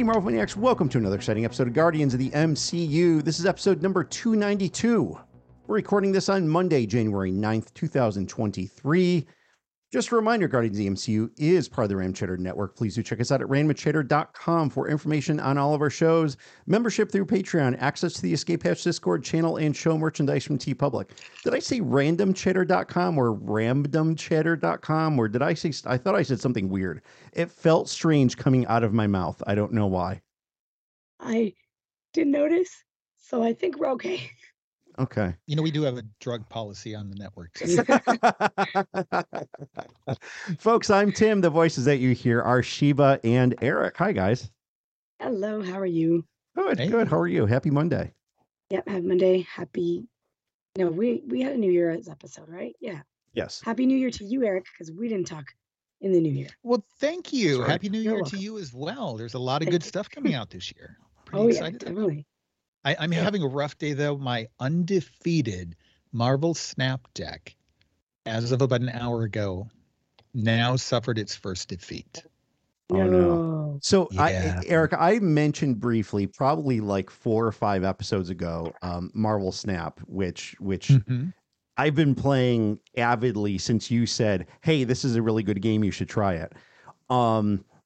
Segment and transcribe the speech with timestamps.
[0.00, 3.22] Hey, Marvel Maniacs, welcome to another exciting episode of Guardians of the MCU.
[3.22, 5.18] This is episode number 292.
[5.66, 9.26] We're recording this on Monday, January 9th, 2023.
[9.92, 12.76] Just a reminder Guardians of the MCU is part of the Ram Cheddar Network.
[12.76, 16.36] Please do check us out at randomcheddar.com for information on all of our shows,
[16.68, 21.10] membership through Patreon, access to the Escape Hatch Discord channel, and show merchandise from TeePublic.
[21.42, 25.18] Did I say randomcheddar.com or randomcheddar.com?
[25.18, 27.02] Or did I say, I thought I said something weird.
[27.32, 29.42] It felt strange coming out of my mouth.
[29.48, 30.22] I don't know why.
[31.18, 31.52] I
[32.12, 32.70] didn't notice,
[33.18, 34.30] so I think we're okay.
[35.00, 35.34] Okay.
[35.46, 37.56] You know, we do have a drug policy on the network.
[40.58, 41.40] Folks, I'm Tim.
[41.40, 43.96] The voices that you hear are Sheba and Eric.
[43.96, 44.50] Hi, guys.
[45.20, 46.24] Hello, how are you?
[46.54, 46.88] Good, Hey.
[46.88, 47.08] good.
[47.08, 47.46] How are you?
[47.46, 48.12] Happy Monday.
[48.70, 49.46] Yep, happy Monday.
[49.50, 50.06] Happy.
[50.76, 52.74] No, we we had a New Year's episode, right?
[52.80, 53.00] Yeah.
[53.32, 53.62] Yes.
[53.64, 55.44] Happy New Year to you, Eric, because we didn't talk
[56.02, 56.48] in the New Year.
[56.62, 57.62] well, thank you.
[57.62, 57.70] Right.
[57.70, 58.38] Happy New You're Year welcome.
[58.38, 59.16] to you as well.
[59.16, 59.88] There's a lot of Thank good you.
[59.88, 60.98] stuff coming out this year.
[61.00, 61.78] Oh, Pretty oh yeah, excited.
[61.80, 62.26] definitely.
[62.84, 63.22] I, I'm Yeah.
[63.22, 64.16] having a rough day though.
[64.16, 65.76] My undefeated
[66.12, 67.54] Marvel Snap deck,
[68.26, 69.68] as of about an hour ago,
[70.34, 72.24] now suffered its first defeat.
[72.92, 73.78] Oh, no.
[73.82, 74.60] So, Yeah.
[74.60, 80.00] I, Eric, I mentioned briefly, probably like four or five episodes ago, um, Marvel Snap,
[80.06, 81.32] which which Mhm.
[81.76, 85.84] I've been playing avidly since you said, "Hey, this is a really good game.
[85.84, 86.52] You should try it."
[87.08, 87.79] Um, d- d-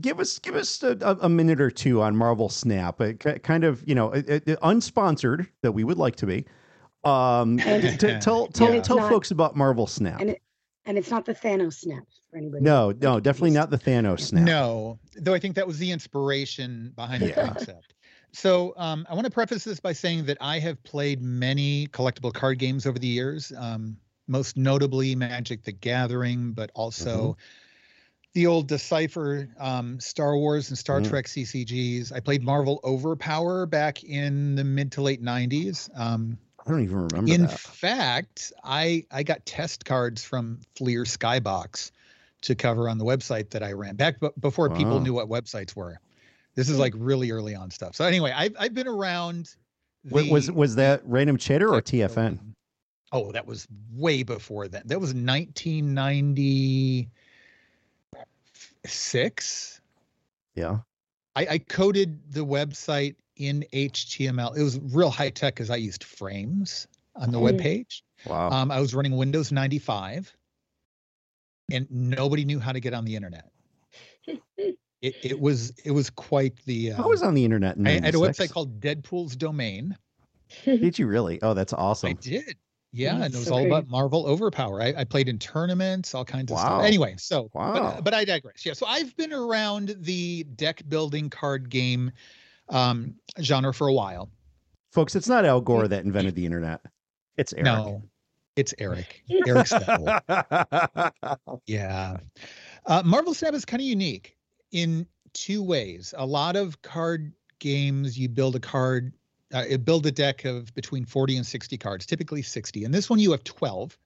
[0.00, 3.00] give us give us a, a- a minute or two on Marvel Snap.
[3.00, 6.44] It ki- kind of you know it, it- unsponsored that we would like to be.
[7.04, 10.20] Um, And- t- t- tell tell And tell not- folks about Marvel Snap.
[10.20, 10.42] And it
[10.84, 12.64] and it's not the Thanos snap for anybody.
[12.64, 14.42] No, no, definitely not the Thanos Snap.
[14.44, 17.46] No, though I think that was the inspiration behind the Yeah.
[17.50, 17.94] concept.
[18.32, 22.32] So um, I want to preface this by saying that I have played many collectible
[22.32, 27.36] card games over the years, um, most notably Magic: The Gathering, but also
[28.34, 31.08] the old Decipher, um, Star Wars, and Star Mhm.
[31.08, 32.12] Trek CCGs.
[32.12, 35.90] I played Marvel Overpower back in the mid to late '90s.
[35.94, 37.58] Um, I don't even remember in that.
[37.58, 41.90] fact, I I got test cards from Fleer Skybox
[42.42, 45.76] to cover on the website that I ran back b- before people knew what websites
[45.76, 45.98] were.
[46.54, 47.96] This is like really early on stuff.
[47.96, 49.54] So anyway, I've I've been around.
[50.10, 52.38] Wa- was was that Random Cheddar or TFN?
[53.12, 54.82] Oh, that was way before then.
[54.86, 55.12] That was
[58.84, 59.80] 1996.
[60.54, 60.78] Yeah.
[61.34, 64.56] I, I coded the website in HTML.
[64.56, 67.42] It was real high tech because I used frames on the Mm.
[67.42, 68.04] web page.
[68.26, 68.50] Wow.
[68.50, 70.34] Um, I was running Windows 95,
[71.70, 73.50] and nobody knew how to get on the internet.
[75.02, 76.92] It, it was it was quite the.
[76.92, 77.76] I Uh, was on the internet.
[77.76, 79.96] In I, I had a website called Deadpool's Domain.
[80.64, 81.42] Did you really?
[81.42, 82.10] Oh, that's awesome.
[82.10, 82.56] I did,
[82.92, 83.66] yeah, That's and it was so all great.
[83.72, 84.80] about Marvel Overpower.
[84.82, 86.62] I, I played in tournaments, all kinds of Wow.
[86.64, 86.84] stuff.
[86.84, 87.94] Anyway, so Wow.
[87.96, 88.64] but, but I digress.
[88.66, 92.10] Yeah, so I've been around the deck building card game
[92.68, 94.28] um, genre for a while.
[94.92, 96.80] Folks, it's not Al Gore that invented the internet.
[97.38, 97.64] It's Eric.
[97.64, 98.02] No,
[98.56, 99.22] it's Eric.
[99.46, 99.68] Eric.
[101.66, 102.16] Yeah.
[102.86, 104.36] Uh, Marvel Snap is kind of unique
[104.72, 106.12] in two ways.
[106.16, 109.12] A lot of card games, you build a card,
[109.52, 112.84] uh, build a deck of between 40 and 60 cards, typically 60.
[112.84, 113.98] And this one, you have 12.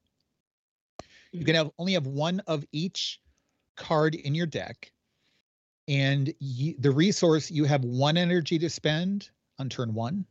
[1.32, 3.20] You can have only have one of each
[3.76, 4.90] card in your deck.
[5.88, 10.26] And you, the resource, you have one energy to spend on turn one,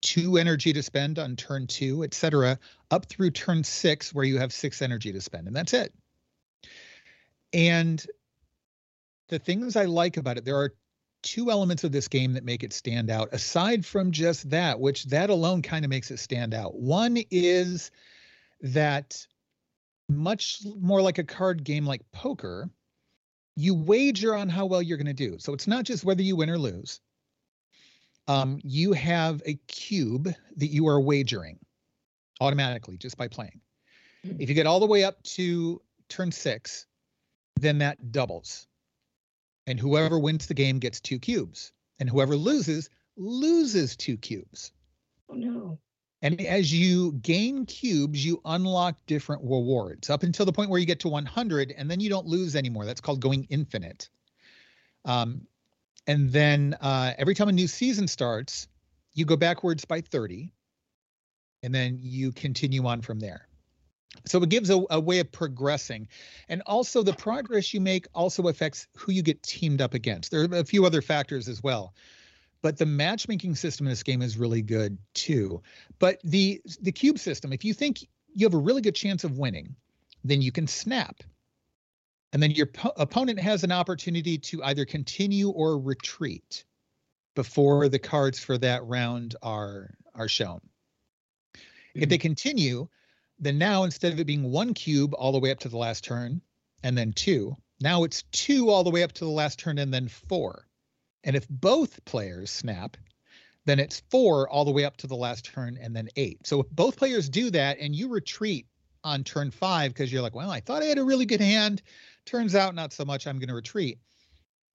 [0.00, 2.58] two energy to spend on turn two, etc.,
[2.90, 5.46] up through turn six, where you have six energy to spend.
[5.46, 5.92] And that's it.
[7.52, 8.04] And
[9.28, 10.72] the things I like about it, there are
[11.24, 15.04] two elements of this game that make it stand out, aside from just that, which
[15.06, 16.76] that alone kind of makes it stand out.
[16.76, 17.90] One is
[18.60, 19.26] that
[20.08, 22.70] much more like a card game like poker,
[23.56, 25.38] you wager on how well you're going to do.
[25.38, 27.00] So it's not just whether you win or lose.
[28.28, 31.58] Um, you have a cube that you are wagering
[32.40, 33.60] automatically just by playing.
[34.22, 36.86] If you get all the way up to turn six,
[37.60, 38.66] then that doubles.
[39.66, 41.72] And whoever wins the game gets two cubes.
[41.98, 44.72] And whoever loses, loses two cubes.
[45.28, 45.78] Oh no.
[46.22, 50.86] And as you gain cubes, you unlock different rewards up until the point where you
[50.86, 52.86] get to 100, and then you don't lose anymore.
[52.86, 54.08] That's called going infinite.
[55.04, 55.42] Um,
[56.06, 58.68] and then uh, every time a new season starts,
[59.12, 60.50] you go backwards by 30,
[61.62, 63.46] and then you continue on from there.
[64.26, 66.08] So it gives a, a way of progressing.
[66.48, 70.30] And also, the progress you make also affects who you get teamed up against.
[70.30, 71.94] There are a few other factors as well.
[72.62, 75.62] But the matchmaking system in this game is really good too.
[75.98, 79.38] But the the cube system, if you think you have a really good chance of
[79.38, 79.76] winning,
[80.24, 81.22] then you can snap.
[82.32, 86.64] And then your po- opponent has an opportunity to either continue or retreat
[87.34, 90.60] before the cards for that round are are shown.
[91.94, 92.22] If they mm-hmm.
[92.22, 92.88] continue,
[93.38, 96.04] then now instead of it being one cube all the way up to the last
[96.04, 96.40] turn
[96.82, 99.92] and then two, now it's two all the way up to the last turn and
[99.92, 100.66] then four.
[101.24, 102.96] And if both players snap,
[103.64, 106.46] then it's four all the way up to the last turn and then eight.
[106.46, 108.66] So if both players do that and you retreat
[109.02, 111.82] on turn five because you're like, well, I thought I had a really good hand.
[112.26, 113.26] Turns out not so much.
[113.26, 113.98] I'm going to retreat.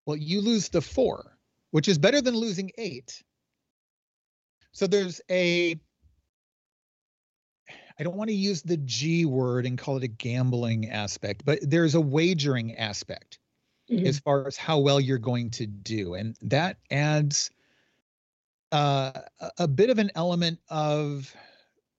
[0.06, 1.36] Well, you lose the four,
[1.70, 3.22] which is better than losing eight.
[4.72, 5.76] So there's a
[7.99, 11.58] I don't want to use the G word and call it a gambling aspect, but
[11.62, 13.38] there's a wagering aspect
[13.91, 14.06] Mhm.
[14.06, 16.14] as far as how well you're going to do.
[16.14, 17.50] And that adds
[18.73, 21.32] uh, a- a bit of an element of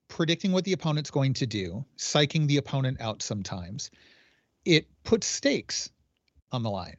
[0.09, 3.91] predicting what the opponent's going to do, psyching the opponent out sometimes.
[4.65, 5.89] It puts stakes
[6.51, 6.97] on the line,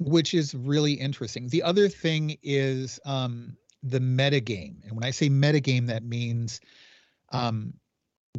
[0.00, 1.48] which is really interesting.
[1.48, 4.84] The other thing is um, the metagame.
[4.84, 6.60] And when I say metagame, that means
[7.30, 7.72] um,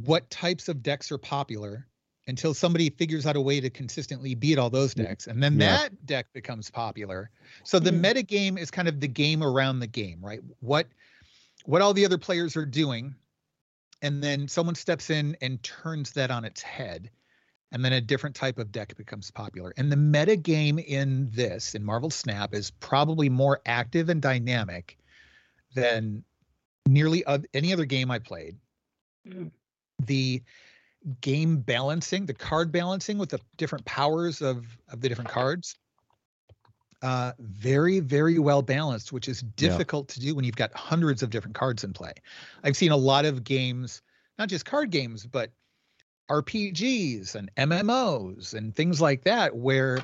[0.05, 1.87] what types of decks are popular
[2.27, 5.27] until somebody figures out a way to consistently beat all those decks.
[5.27, 5.77] And then Yeah.
[5.77, 7.31] that deck becomes popular.
[7.63, 8.01] So the Mhm.
[8.01, 10.41] meta game is kind of the game around the game, right?
[10.59, 10.87] What
[11.65, 13.15] what all the other players are doing.
[14.01, 17.09] And then someone steps in and turns that on its head.
[17.71, 19.73] And then a different type of deck becomes popular.
[19.75, 24.97] And the meta game in this, in Marvel Snap, is probably more active and dynamic
[25.73, 26.23] than
[26.85, 28.57] nearly any other game I played
[29.27, 29.51] Mhm.
[30.05, 30.41] The
[31.21, 35.75] game balancing, the card balancing with the different powers of of the different cards.
[37.03, 41.29] Uh, very, very well balanced, which is difficult to do when you've got hundreds of
[41.29, 42.13] different cards in play.
[42.63, 44.01] I've seen a lot of games,
[44.39, 45.51] not just card games, but
[46.29, 49.99] RPGs and MMOs and things like that, where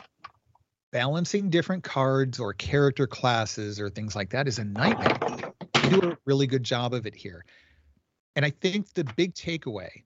[0.92, 5.51] balancing different cards or character classes or things like that is a nightmare.
[5.84, 7.44] You do a really good job of it here.
[8.35, 10.03] And I think the big takeaway,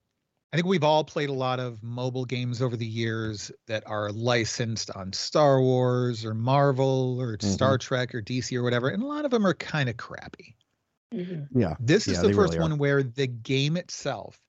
[0.51, 4.12] I think we've all played a lot of mobile games over the years that are
[4.12, 7.44] licensed on Star Wars or Marvel or Mhm.
[7.44, 10.56] Star Trek or DC or whatever, and a lot of them are kind of crappy.
[11.13, 11.47] Mhm.
[11.56, 11.75] Yeah.
[11.79, 14.39] This is Yeah, the first really one where the game itself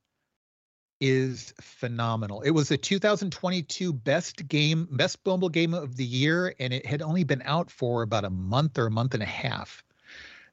[1.01, 2.41] is phenomenal.
[2.41, 7.03] It was the 2022 best game, best mobile game of the year, and it had
[7.03, 9.85] only been out for about a month or a month and a half.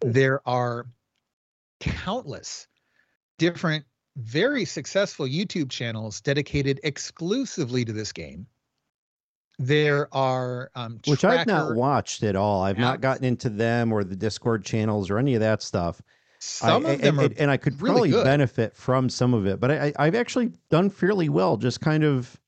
[0.01, 0.85] There are
[1.79, 2.67] countless
[3.37, 3.85] different,
[4.17, 8.47] very successful YouTube channels dedicated exclusively to this game.
[9.57, 12.63] There are um, Which I've not watched at all.
[12.63, 16.01] I've not gotten into them or the Discord channels or any of that stuff.
[16.39, 18.23] Some I, of them and, are and I could really probably good.
[18.25, 22.39] benefit from some of it, but I, I've actually done fairly well, just kind of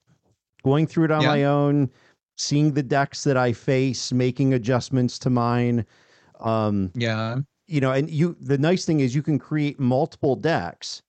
[0.64, 1.28] going through it on Yeah.
[1.30, 1.90] my own,
[2.36, 5.86] seeing the decks that I face, making adjustments to mine.
[6.42, 7.38] Um, yeah.
[7.68, 11.02] You know, and you the nice thing is you can create multiple decks.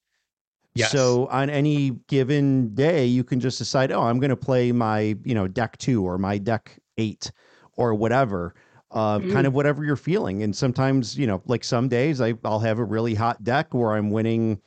[0.75, 0.93] Yes.
[0.93, 5.17] So on any given day, you can just decide, oh, I'm going to play my,
[5.25, 7.33] you know, deck two or my deck eight
[7.73, 8.55] or whatever,
[8.93, 10.43] uh, kind of whatever you're feeling.
[10.43, 13.95] And sometimes, you know, like some days I, I'll have a really hot deck where
[13.95, 14.61] I'm winning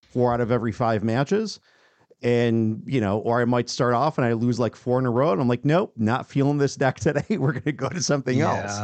[0.00, 1.60] four out of every five matches.
[2.22, 5.10] And, you know, or I might start off and I lose like four in a
[5.10, 5.32] row.
[5.32, 7.36] And I'm like, nope, not feeling this deck today.
[7.36, 8.78] We're going to go to something else.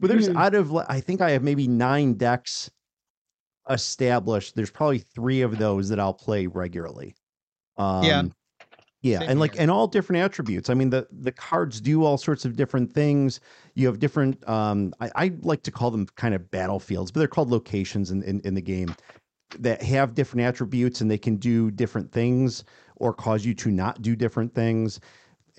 [0.00, 0.36] But there's Mhm.
[0.36, 2.70] out of I think I have maybe nine decks
[3.68, 4.56] established.
[4.56, 7.14] There's probably three of those that I'll play regularly.
[7.76, 8.22] Um, Yeah.
[9.02, 9.62] Yeah, Same and like here.
[9.62, 10.70] and all different attributes.
[10.70, 13.40] I mean, the the cards do all sorts of different things.
[13.74, 14.46] You have different.
[14.48, 18.22] Um, I, I like to call them kind of battlefields, but they're called locations in,
[18.24, 18.96] in in the game
[19.58, 22.64] that have different attributes and they can do different things
[22.96, 25.00] or cause you to not do different things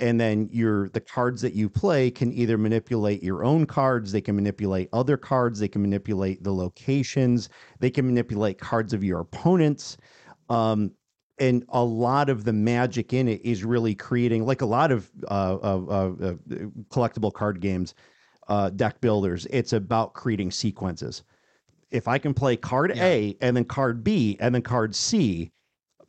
[0.01, 4.19] and then your the cards that you play can either manipulate your own cards they
[4.19, 7.47] can manipulate other cards they can manipulate the locations
[7.79, 9.97] they can manipulate cards of your opponents
[10.49, 10.91] um,
[11.39, 15.09] and a lot of the magic in it is really creating like a lot of
[15.29, 16.33] uh, of, of, uh
[16.89, 17.93] collectible card games
[18.47, 21.23] uh, deck builders it's about creating sequences
[21.91, 23.05] if i can play card Yeah.
[23.05, 25.51] a and then card b and then card c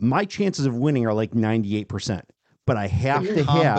[0.01, 2.23] my chances of winning are like 98%
[2.67, 3.77] but i have to have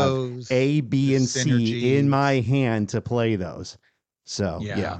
[0.51, 3.77] a, B, and C in my hand to play those.
[4.25, 4.99] So yeah,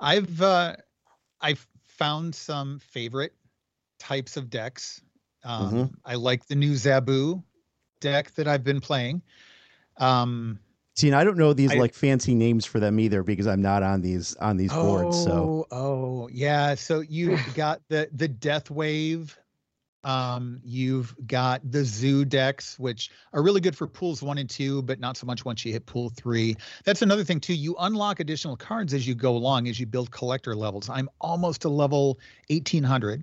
[0.00, 0.76] I've uh
[1.40, 3.34] I've found some favorite
[3.98, 5.02] types of decks.
[5.44, 5.94] Um Mhm.
[6.04, 7.42] I like the new Zabu
[8.00, 9.22] deck that I've been playing.
[9.98, 10.58] Um
[10.96, 13.62] See, and I don't know these I- like fancy names for them either because I'm
[13.62, 15.16] not on these on these boards.
[15.16, 16.74] So oh, oh, yeah.
[16.74, 19.38] So you got the the Death Wave
[20.08, 24.80] Um, you've got the zoo decks, which are really good for pools one and two,
[24.80, 26.56] but not so much once you hit pool three.
[26.84, 27.52] That's another thing too.
[27.52, 30.88] You unlock additional cards as you go along, as you build collector levels.
[30.88, 33.22] I'm almost to level 1800.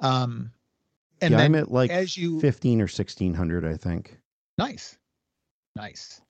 [0.00, 0.50] Um,
[1.22, 4.18] and yeah, then I'm at like as you 15 or 1600, I think.
[4.58, 4.98] Nice.
[5.74, 6.20] Nice.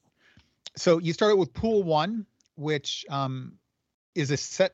[0.76, 3.54] So you start out with pool one, which um,
[4.14, 4.72] is a set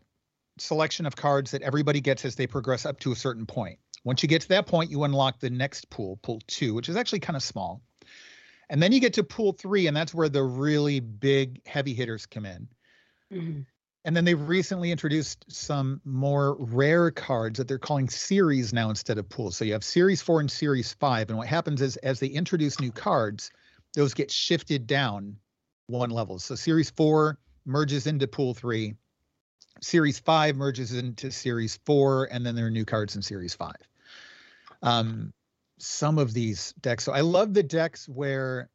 [0.58, 3.78] selection of cards that everybody gets as they progress up to a certain point.
[4.04, 6.96] Once you get to that point, you unlock the next pool, pool two, which is
[6.96, 7.82] actually kind of small.
[8.68, 12.26] And then you get to pool three, and that's where the really big heavy hitters
[12.26, 12.68] come in.
[13.30, 13.66] Mhm.
[14.04, 19.18] And then they've recently introduced some more rare cards that they're calling series now instead
[19.18, 19.56] of pools.
[19.56, 21.28] So you have series four and series five.
[21.28, 23.52] And what happens is as they introduce new cards,
[23.94, 25.36] those get shifted down
[25.86, 26.40] one level.
[26.40, 28.94] So series four merges into pool three,
[29.82, 33.76] series five merges into series four, and then there are new cards in series five.
[34.82, 35.32] Um,
[35.78, 37.04] some of these decks.
[37.04, 38.70] So I love the decks where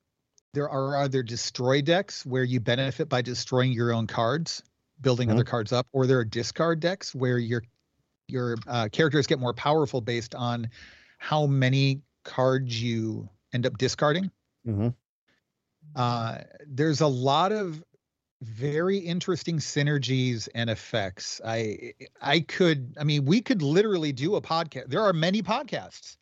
[0.54, 4.64] there are either destroy decks where you benefit by destroying your own cards,
[5.02, 7.64] building other cards up, or there are discard decks where your
[8.28, 10.70] your uh, characters get more powerful based on
[11.18, 14.30] how many cards you end up discarding.
[14.66, 14.90] hmm
[15.96, 17.84] Uh, there's a lot of
[18.42, 21.42] very interesting synergies and effects.
[21.44, 24.88] I I could I mean we could literally do a podcast.
[24.90, 26.18] There are many podcasts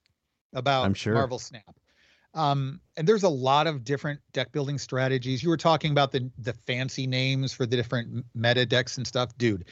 [0.54, 1.14] about I'm sure.
[1.14, 1.76] Marvel Snap.
[2.34, 5.42] Um, and there's a lot of different deck building strategies.
[5.42, 9.38] You were talking about the the fancy names for the different meta decks and stuff,
[9.38, 9.66] dude.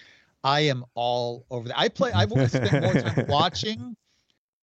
[0.43, 1.79] I am all over that.
[1.79, 2.11] I play.
[2.11, 3.95] I've spent more time watching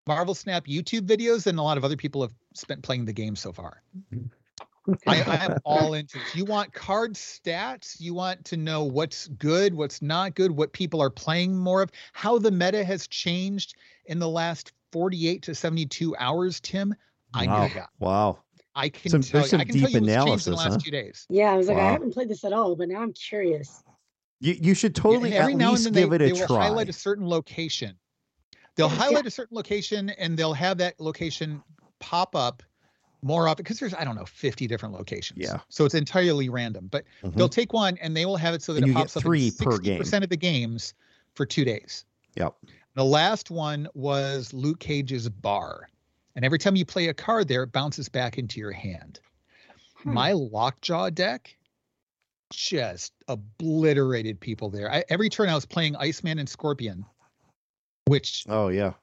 [0.06, 3.36] Marvel Snap YouTube videos than a lot of other people have spent playing the game
[3.36, 3.82] so far.
[5.06, 6.34] I, I am all into this.
[6.34, 8.00] You want card stats.
[8.00, 11.90] You want to know what's good, what's not good, what people are playing more of,
[12.12, 13.74] how the meta has changed
[14.06, 16.94] in the last 48 to 72 hours, Tim.
[17.34, 17.62] I wow.
[17.66, 17.88] know that.
[17.98, 18.38] Wow.
[18.74, 19.50] I can Some- tell there's you.
[19.50, 20.78] some I can tell deep you what's changed in the last huh?
[20.82, 21.26] two days.
[21.28, 23.82] Yeah, I was like, I haven't played this at all, but now I'm curious.
[24.40, 26.34] You, you should Yeah, totally every at now least and then give they, it a
[26.34, 26.62] they will try.
[26.64, 27.96] highlight a certain location.
[28.76, 28.94] They'll Yeah.
[28.96, 31.62] highlight a certain location and they'll have that location
[31.98, 32.62] pop up
[33.22, 35.40] more often because there's I don't know 50 different locations.
[35.40, 35.58] Yeah.
[35.68, 36.88] So it's entirely random.
[36.90, 37.34] But Mhm.
[37.34, 39.16] they'll take one and they will have it so that And it you get pops
[39.16, 40.94] up three per 60% of the games
[41.34, 42.04] for two days.
[42.36, 42.54] Yep.
[42.94, 45.88] The last one was Luke Cage's bar.
[46.36, 49.20] And every time you play a card there, it bounces back into your hand.
[49.96, 50.14] Hmm.
[50.14, 51.56] My Lockjaw deck
[52.50, 54.90] just obliterated people there.
[54.90, 57.04] I, every turn I was playing Iceman and Scorpion,
[58.06, 58.94] which Oh yeah.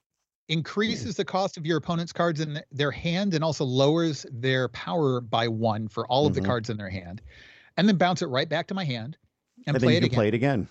[0.49, 5.19] Increases the cost of your opponent's cards in their hand and also lowers their power
[5.19, 6.35] by one for all of Mhm.
[6.35, 7.21] the cards in their hand,
[7.75, 9.17] and then bounce it right back to my hand
[9.65, 10.69] and, And, play it again play it again.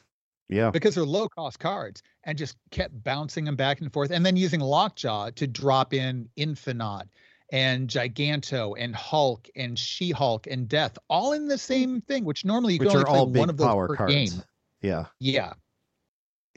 [0.49, 0.71] Yeah.
[0.71, 4.37] because they're low cost cards and just kept bouncing them back and forth and then
[4.37, 7.09] using lockjaw to drop in Infinaut
[7.52, 12.75] and giganto and hulk and she-hulk and death all in the same thing which normally
[12.75, 14.14] you Which can only all play one of those power per cards.
[14.14, 14.42] game
[14.83, 15.06] Yeah.
[15.21, 15.52] yeah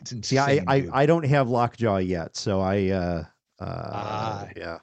[0.01, 0.87] it's insane See, I, I.
[0.93, 3.23] I don't have Lockjaw yet, so I uh
[3.59, 4.47] uh Ah.
[4.55, 4.79] yeah.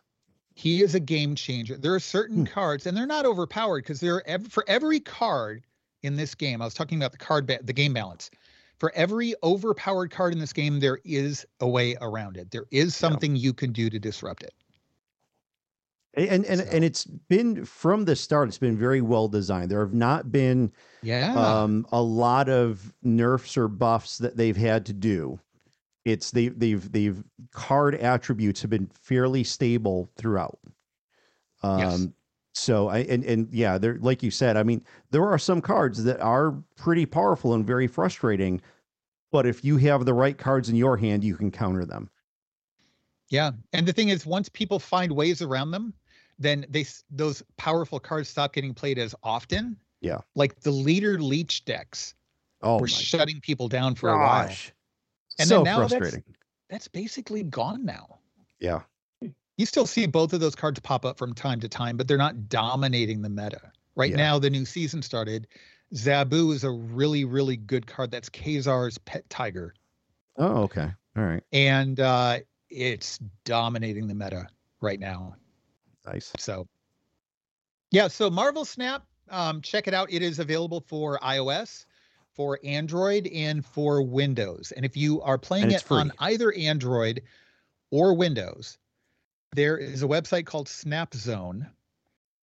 [0.54, 2.52] he is a game changer there are certain Hmm.
[2.52, 5.64] cards and they're not overpowered because they're ev- for every card
[6.02, 8.30] in this game i was talking about the card ba- the game balance
[8.78, 12.94] for every overpowered card in this game there is a way around it there is
[12.94, 14.52] something you can do to disrupt it
[16.16, 18.48] And and So- and it's been from the start.
[18.48, 19.70] It's been very well designed.
[19.70, 24.86] There have not been yeah um, a lot of nerfs or buffs that they've had
[24.86, 25.38] to do.
[26.06, 30.58] It's they they've they've card attributes have been fairly stable throughout.
[31.62, 32.06] Um, Yes.
[32.54, 34.56] So I and and yeah, there like you said.
[34.56, 38.62] I mean, there are some cards that are pretty powerful and very frustrating,
[39.30, 42.08] but if you have the right cards in your hand, you can counter them.
[43.28, 45.92] Yeah, and the thing is, once people find ways around them,
[46.38, 49.76] then they those powerful cards stop getting played as often.
[50.02, 50.18] Yeah.
[50.34, 52.14] like the leader leech decks
[52.62, 54.50] Oh were shutting people down for a while.
[55.38, 56.34] And so then now that's- frustrating.
[56.68, 58.18] That's basically gone now.
[58.60, 58.80] Yeah.
[59.56, 62.18] You still see both of those cards pop up from time to time, but they're
[62.18, 63.72] not dominating the meta.
[63.94, 64.16] Right Yeah.
[64.16, 65.46] now, the new season started.
[65.94, 68.10] Zabu is a really, really good card.
[68.10, 69.74] That's Ka-Zar's pet tiger,
[70.36, 70.92] Oh, okay.
[71.16, 71.42] All right.
[71.52, 74.46] and uh, it's dominating the meta
[74.82, 75.36] right now.
[76.06, 76.32] Nice.
[76.38, 76.66] So,
[77.90, 78.08] yeah.
[78.08, 80.12] So Marvel Snap, um, check it out.
[80.12, 81.86] It is available for iOS,
[82.32, 84.72] for Android, and for Windows.
[84.76, 85.98] And if you are playing it free.
[85.98, 87.22] on either Android
[87.90, 88.78] or Windows,
[89.54, 91.66] there is a website called Snap Zone,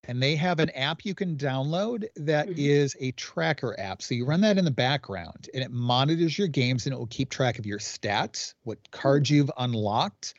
[0.06, 2.58] and they have an app you can download that Mhm.
[2.58, 4.02] is a tracker app.
[4.02, 7.08] So you run that in the background, and it monitors your games, and it will
[7.08, 10.34] keep track of your stats, what cards you've unlocked,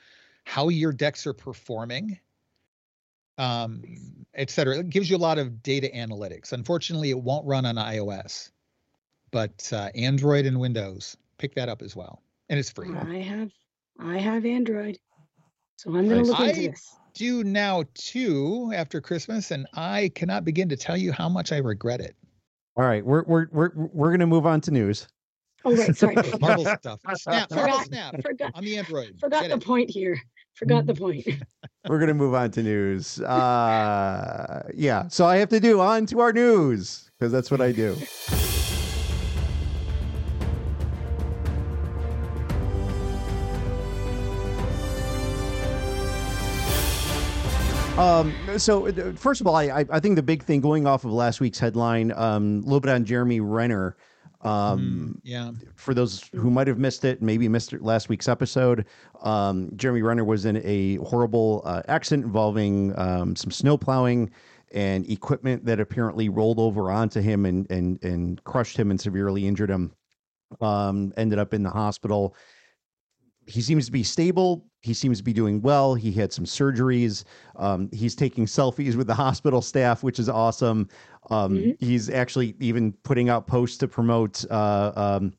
[0.44, 2.18] how your decks are performing,
[3.38, 3.82] um,
[4.34, 4.78] et cetera.
[4.78, 6.52] It gives you a lot of data analytics.
[6.52, 8.50] Unfortunately, it won't run on iOS,
[9.30, 12.94] but uh, Android and Windows pick that up as well, and it's free.
[12.94, 13.50] I have
[13.98, 14.98] I have Android,
[15.76, 16.96] so I'm gonna look into I- this.
[17.14, 21.58] Do now too after Christmas, and I cannot begin to tell you how much I
[21.58, 22.16] regret it.
[22.76, 25.06] All right, we're we're we're we're gonna move on to news.
[25.64, 26.16] Oh right, sorry.
[26.40, 26.98] Marvel stuff.
[27.14, 29.14] Snap, Marvel Forgot- Snap forgot on the Android.
[29.20, 29.64] forgot Get the it.
[29.64, 30.20] point here.
[30.54, 31.26] Forgot the point.
[31.88, 33.20] We're gonna move on to news.
[33.20, 37.72] Uh, yeah, so I have to do on to our news because that's what I
[37.72, 37.96] do.
[47.98, 51.04] Um, so uh, first of all, I, I I think the big thing going off
[51.04, 53.96] of last week's headline, um, a little bit on Jeremy Renner.
[54.44, 55.50] Um, Mm, yeah.
[55.74, 58.84] for those who might have missed it, maybe missed it last week's episode,
[59.22, 64.30] um, Jeremy Renner was in a horrible uh, accident involving um, some snow plowing
[64.72, 69.46] and equipment that apparently rolled over onto him and and and crushed him and severely
[69.46, 69.92] injured him.
[70.60, 72.34] Um, ended up in the hospital.
[73.46, 74.66] He seems to be stable.
[74.84, 75.94] He seems to be doing well.
[75.94, 77.24] He had some surgeries.
[77.56, 80.88] Um, he's taking selfies with the hospital staff, which is awesome.
[81.30, 81.76] Um, Mhm.
[81.80, 84.44] He's actually even putting out posts to promote.
[84.50, 85.32] Uh, um,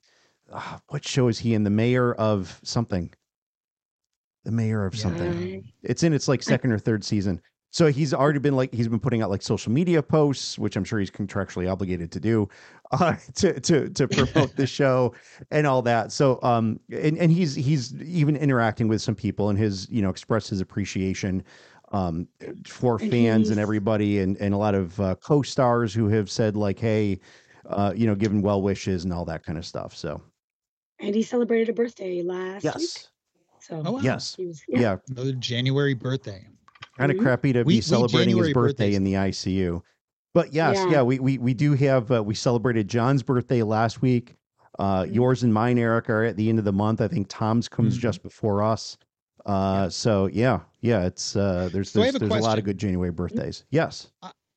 [0.52, 1.64] ah, what show is he in?
[1.64, 3.14] The mayor of something.
[4.46, 5.32] The mayor of something.
[5.64, 7.40] I- It's in its like second or third season.
[7.76, 10.86] So he's already been like he's been putting out like social media posts, which I'm
[10.86, 12.48] sure he's contractually obligated to do,
[12.92, 15.14] uh, to to to promote the show
[15.52, 16.14] and all that.
[16.14, 20.10] So um and and he's he's even interacting with some people and his you know
[20.10, 21.44] expressed his appreciation
[21.92, 22.30] um
[22.66, 26.80] for fans and everybody and and a lot of uh, co-stars who have said like
[26.80, 27.20] hey
[27.68, 29.94] uh you know given well wishes and all that kind of stuff.
[29.94, 30.22] So
[31.00, 32.74] and he celebrated a birthday last week.
[32.74, 33.10] yes,
[33.60, 34.00] So Oh, wow.
[34.02, 34.80] yes, he was yeah.
[34.80, 34.98] yeah.
[35.10, 36.48] Another January birthday.
[36.98, 37.22] Kind of Mhm.
[37.22, 38.96] crappy to We- be celebrating his birthday birthdays.
[38.98, 39.82] in the ICU.
[40.34, 41.02] But yes, yeah, Yeah.
[41.04, 44.36] we, we we do have uh, we celebrated John's birthday last week.
[44.78, 45.14] Uh, Mhm.
[45.16, 47.00] yours and mine, Eric, are at the end of the month.
[47.00, 48.02] I think Tom's comes Mhm.
[48.02, 48.98] just before us.
[49.46, 52.78] Uh, so yeah, yeah, it's uh, there's So there's, a there's a lot of good
[52.78, 53.64] January birthdays.
[53.70, 54.08] Yes.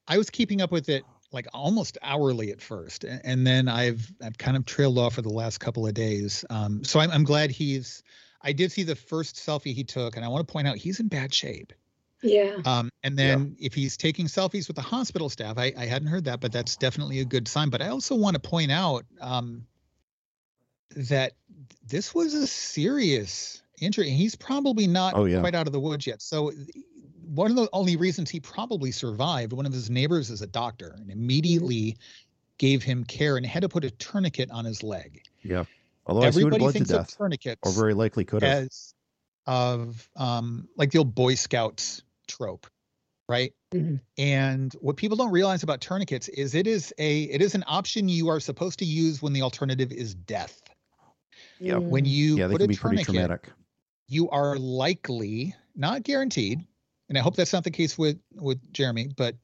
[0.09, 4.11] I was keeping up with it like almost hourly at first, a- and then I've
[4.23, 6.45] I've kind of trailed off for the last couple of days.
[6.51, 8.03] Um, so I'm I'm glad he's.
[8.43, 10.99] I did see the first selfie he took, and I want to point out he's
[11.01, 11.73] in bad shape.
[12.23, 12.57] Yeah.
[12.65, 16.25] Um, and then if he's taking selfies with the hospital staff, I, I hadn't heard
[16.25, 17.71] that, but that's definitely a good sign.
[17.71, 19.67] But I also want to point out um,
[20.97, 21.33] that
[21.87, 25.41] this was a serious injury, and he's probably not Oh, yeah.
[25.41, 26.21] quite out of the woods yet.
[26.21, 26.51] So
[27.27, 30.97] one of the only reasons he probably survived, one of his neighbors is a doctor,
[30.99, 31.97] and immediately
[32.59, 35.23] gave him care and had to put a tourniquet on his leg.
[35.43, 35.65] Yeah.
[36.07, 38.43] Otherwise, he would have Everybody bled to thinks of death, tourniquets or very likely could
[38.43, 38.65] have.
[38.65, 38.95] as
[39.47, 42.67] of um like the old boy scouts trope
[43.29, 44.01] right Mhm.
[44.17, 48.09] and what people don't realize about tourniquets is it is a it is an option
[48.09, 50.63] you are supposed to use when the alternative is death
[51.59, 51.79] Yeah.
[51.79, 53.53] when you Yeah, they put can a be pretty tourniquet traumatic.
[54.07, 56.67] you are likely not guaranteed
[57.09, 59.37] and i hope that's not the case with with jeremy but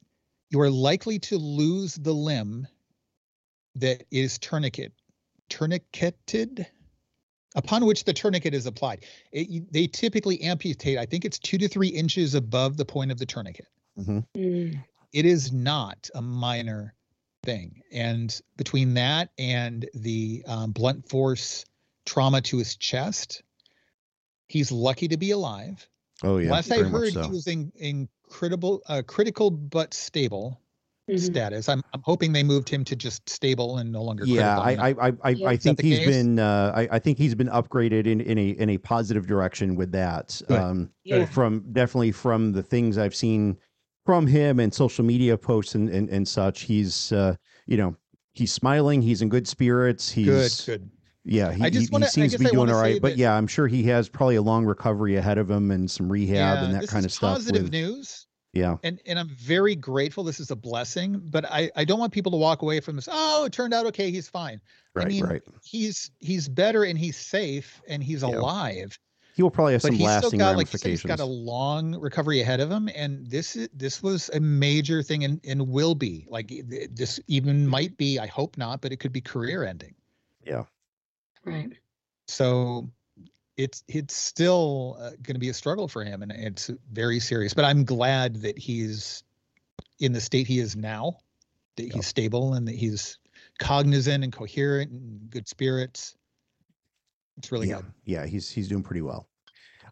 [0.49, 2.67] you are likely to lose the limb
[3.75, 4.93] that is tourniquet
[5.49, 6.65] tourniqueted
[7.55, 11.67] upon which the tourniquet is applied it, they typically amputate i think it's two to
[11.67, 14.83] three inches above the point of the tourniquet Mm.
[15.13, 16.93] it is not a minor
[17.45, 17.81] thing.
[17.93, 21.63] And between that and the um, blunt force
[22.05, 23.43] trauma to his chest,
[24.47, 25.87] he's lucky to be alive.
[26.23, 26.51] Oh yeah.
[26.51, 27.23] Last I heard, so.
[27.23, 30.59] he was in, in critical, uh, critical but stable
[31.09, 31.19] Mhm.
[31.19, 31.69] status.
[31.69, 34.25] I'm, I'm hoping they moved him to just stable and no longer.
[34.25, 34.85] Yeah, critical.
[34.85, 35.47] I, I, I, I, Yeah.
[35.49, 36.07] I think that the he's case?
[36.07, 39.75] been, uh, I, I think he's been upgraded in, in a, in a positive direction
[39.75, 40.41] with that.
[40.47, 40.59] Good.
[40.59, 41.25] Um, Yeah.
[41.25, 43.57] from definitely from the things I've seen
[44.05, 47.35] from him and social media posts and, and, and such, he's, uh,
[47.67, 47.95] you know,
[48.33, 49.01] he's smiling.
[49.01, 50.11] He's in good spirits.
[50.11, 50.89] He's good, good.
[51.27, 52.99] Yeah, he, I just he- wanna- he I seems to be I doing wanna say.
[52.99, 56.11] But yeah, I'm sure he has probably a long recovery ahead of him and some
[56.11, 57.35] rehab and that this kind is of stuff.
[57.37, 58.25] Positive with- news.
[58.55, 60.23] Yeah, and and I'm very grateful.
[60.23, 63.07] This is a blessing, but I I don't want people to walk away from this.
[63.11, 64.09] Oh, it turned out okay.
[64.09, 64.61] He's fine.
[64.95, 65.43] right, mean, right.
[65.63, 68.29] He's he's better and he's safe and he's Yeah.
[68.29, 68.97] alive.
[69.35, 71.19] He will probably have But some he's still lasting got like you said, he's ramifications.
[71.19, 75.25] got a long recovery ahead of him, and this is this was a major thing
[75.25, 76.49] and and will be like
[76.91, 78.17] this even might be.
[78.17, 79.93] I hope not, but it could be career ending.
[80.45, 80.63] Yeah.
[81.43, 81.73] Right.
[82.29, 82.89] So
[83.57, 87.53] it's it's still uh, going to be a struggle for him, and it's very serious.
[87.53, 89.23] But I'm glad that he's
[89.99, 91.17] in the state he is now,
[91.77, 93.17] that he's stable and that he's
[93.59, 96.15] cognizant and coherent and good spirits.
[97.37, 97.85] It's really yeah, good.
[98.05, 99.27] yeah, he's he's doing pretty well.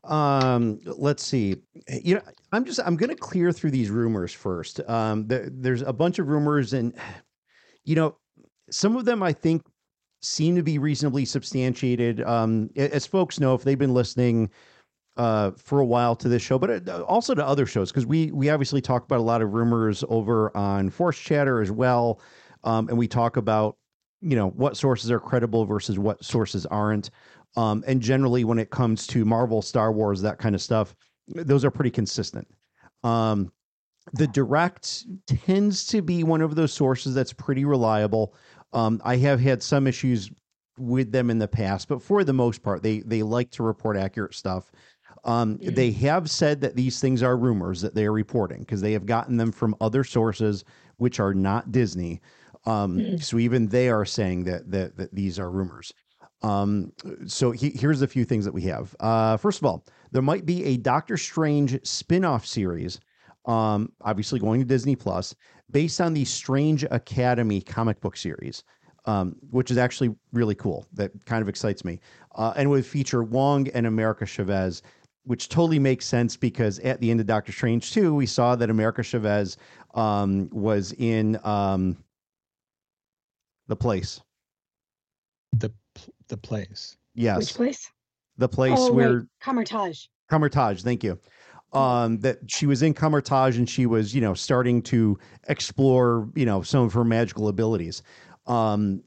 [0.04, 1.56] Um, let's see.
[1.88, 2.22] You know,
[2.52, 4.82] I'm just I'm going to clear through these rumors first.
[4.90, 6.94] Um, there, there's a bunch of rumors, and
[7.86, 8.18] you know,
[8.70, 9.64] some of them I think
[10.24, 12.22] seem to be reasonably substantiated.
[12.22, 14.50] Um, as folks know, if they've been listening
[15.18, 18.32] uh, for a while to this show, but uh, also to other shows, because we
[18.32, 22.20] we obviously talk about a lot of rumors over on Force Chatter as well,
[22.64, 23.78] um, and we talk about
[24.22, 27.10] you know what sources are credible versus what sources aren't.
[27.56, 30.96] Um, and generally, when it comes to Marvel, Star Wars, that kind of stuff,
[31.28, 32.48] those are pretty consistent.
[33.04, 33.52] Um,
[34.14, 38.34] the direct tends to be one of those sources that's pretty reliable.
[38.74, 40.30] Um, I have had some issues
[40.78, 43.98] with them in the past, but for the most part, they they like to report
[43.98, 44.72] accurate stuff.
[45.26, 45.74] Um, mm-hmm.
[45.74, 49.06] They have said that these things are rumors that they are reporting because they have
[49.06, 50.66] gotten them from other sources,
[50.98, 52.22] which are not Disney.
[52.66, 53.18] Um, mm-hmm.
[53.18, 55.94] So even they are saying that that, that these are rumors.
[56.42, 56.92] Um,
[57.26, 58.94] so he, here's a few things that we have.
[59.00, 63.00] Uh, first of all, there might be a Doctor Strange spin-off series,
[63.46, 65.34] um, obviously going to Disney Plus,
[65.74, 68.64] based on the Strange Academy comic book series,
[69.06, 70.86] um, which is actually really cool.
[70.94, 72.00] That kind of excites me.
[72.36, 74.84] Uh, and would feature Wong and America Chavez,
[75.26, 78.70] which totally makes sense because at the end of Doctor Strange 2, we saw that
[78.70, 79.58] America Chavez
[79.96, 81.98] um, was in um,
[83.68, 84.22] the place.
[85.54, 85.72] The
[86.30, 86.98] the place.
[87.16, 87.38] Yes.
[87.38, 87.92] Which place?
[88.38, 89.26] The place oh, where right.
[89.42, 90.06] Kamar-Taj.
[90.30, 91.20] Kamar-Taj, thank you.
[91.74, 96.46] Um, that she was in Kamar-Taj and she was, you know, starting to explore, you
[96.46, 98.04] know, some of her magical abilities.
[98.46, 99.02] Um,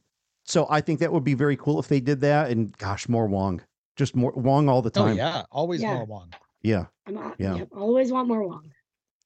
[0.45, 2.51] so I think that would be very cool if they did that.
[2.51, 3.63] And gosh, more Wong,
[3.95, 5.13] just more Wong all the oh, time.
[5.13, 5.95] Oh, yeah, always yeah.
[5.95, 6.33] more Wong.
[6.63, 6.87] Yeah.
[7.07, 7.55] I'm, yeah.
[7.55, 8.69] Yep, always want more Wong.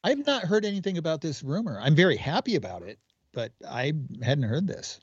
[0.05, 1.81] I've not heard anything about this rumor.
[1.81, 2.99] I'm very happy about it,
[3.33, 5.01] but I hadn't heard this.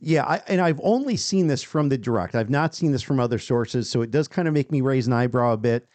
[0.00, 2.34] Yeah, I, and I've only seen this from the direct.
[2.34, 5.06] I've not seen this from other sources, so it does kind of make me raise
[5.06, 5.86] an eyebrow a bit.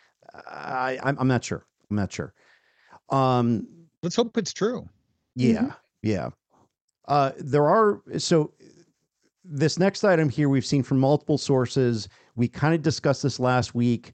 [0.47, 1.65] I, I'm, I'm not sure.
[1.89, 2.33] I'm not sure.
[3.09, 3.67] Um,
[4.03, 4.87] Let's hope it's true.
[5.35, 5.69] Yeah, mm-hmm.
[6.03, 6.29] yeah.
[7.07, 8.53] Uh, there are so
[9.43, 12.07] this next item here we've seen from multiple sources.
[12.35, 14.13] We kind of discussed this last week.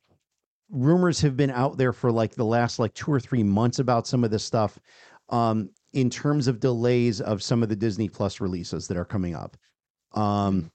[0.69, 4.07] Rumors have been out there for like the last like two or three months about
[4.07, 4.79] some of this stuff.
[5.29, 9.35] Um, in terms of delays of some of the Disney Plus releases that are coming
[9.35, 9.57] up.
[10.13, 10.71] Um,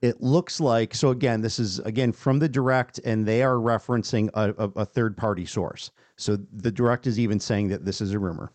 [0.00, 4.28] it looks like so again this is again from the direct and they are referencing
[4.34, 5.90] a, a, a, third party source.
[6.16, 8.52] So the direct is even saying that this is a rumor.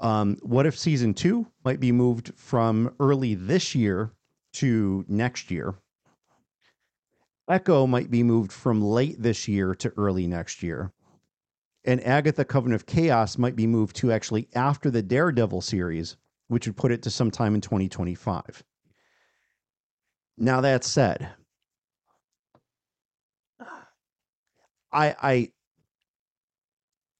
[0.00, 4.12] Um, what if season two might be moved from early this year
[4.54, 5.74] to next year?
[7.48, 10.92] Echo might be moved from late this year to early next year.
[11.84, 16.16] And agatha covenant of chaos might be moved to actually after the daredevil series
[16.48, 18.62] which would put it to sometime in 2025
[20.38, 21.28] now that said,
[24.92, 25.52] I I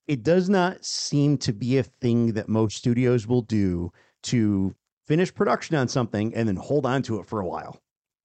[0.07, 4.75] it does not seem to be a thing that most studios will do to
[5.07, 7.81] finish production on something and then hold on to it for a while.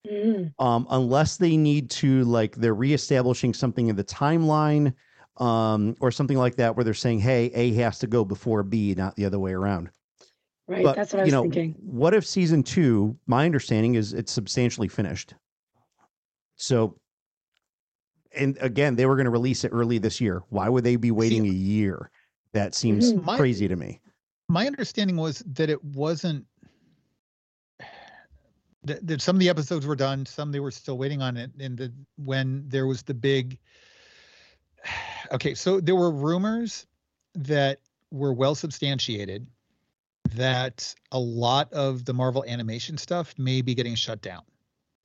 [0.08, 0.54] Mm.
[0.60, 4.94] Um, unless they need to like they're reestablishing something in the timeline
[5.38, 8.96] um, or something like that where they're saying, hey, A has to go before B,
[8.96, 9.90] not the other way around.
[10.72, 10.86] Right.
[10.86, 11.76] But, That's what I was know, thinking.
[11.82, 15.34] What if season two, my understanding is it's substantially finished.
[16.56, 16.98] So,
[18.34, 20.44] and again, they were going to release it early this year.
[20.48, 22.10] Why would they be waiting See, a year?
[22.54, 23.22] That seems mhm.
[23.26, 24.00] my, crazy to me.
[24.48, 26.46] My understanding was that it wasn't
[28.84, 31.52] that, that some of the episodes were done, some they were still waiting on it.
[31.60, 33.60] And the when there was the big
[35.34, 36.86] okay, so there were rumors
[37.36, 37.80] that
[38.10, 39.48] were well substantiated
[40.36, 44.42] that a lot of the Marvel animation stuff may be getting shut down.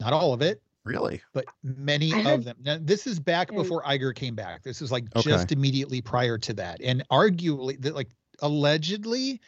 [0.01, 0.63] Not all of it.
[0.85, 1.21] Really?
[1.33, 2.57] But many of them.
[2.63, 4.63] Now, this is back before Iger came back.
[4.63, 5.31] This is like okay.
[5.31, 6.81] just immediately prior to that.
[6.81, 8.11] And arguably, that like
[8.41, 9.41] allegedly,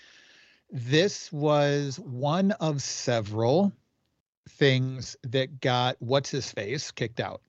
[0.71, 3.73] this was one of several
[4.49, 7.41] things that got what's his face kicked out.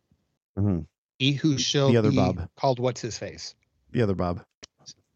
[0.57, 0.81] Mm-hmm.
[1.17, 3.55] He who showed the other Bob called what's his face.
[3.91, 4.43] The other Bob.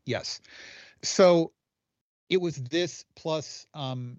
[0.06, 0.42] Yes.
[1.04, 1.52] So
[2.34, 4.18] it was this plus um,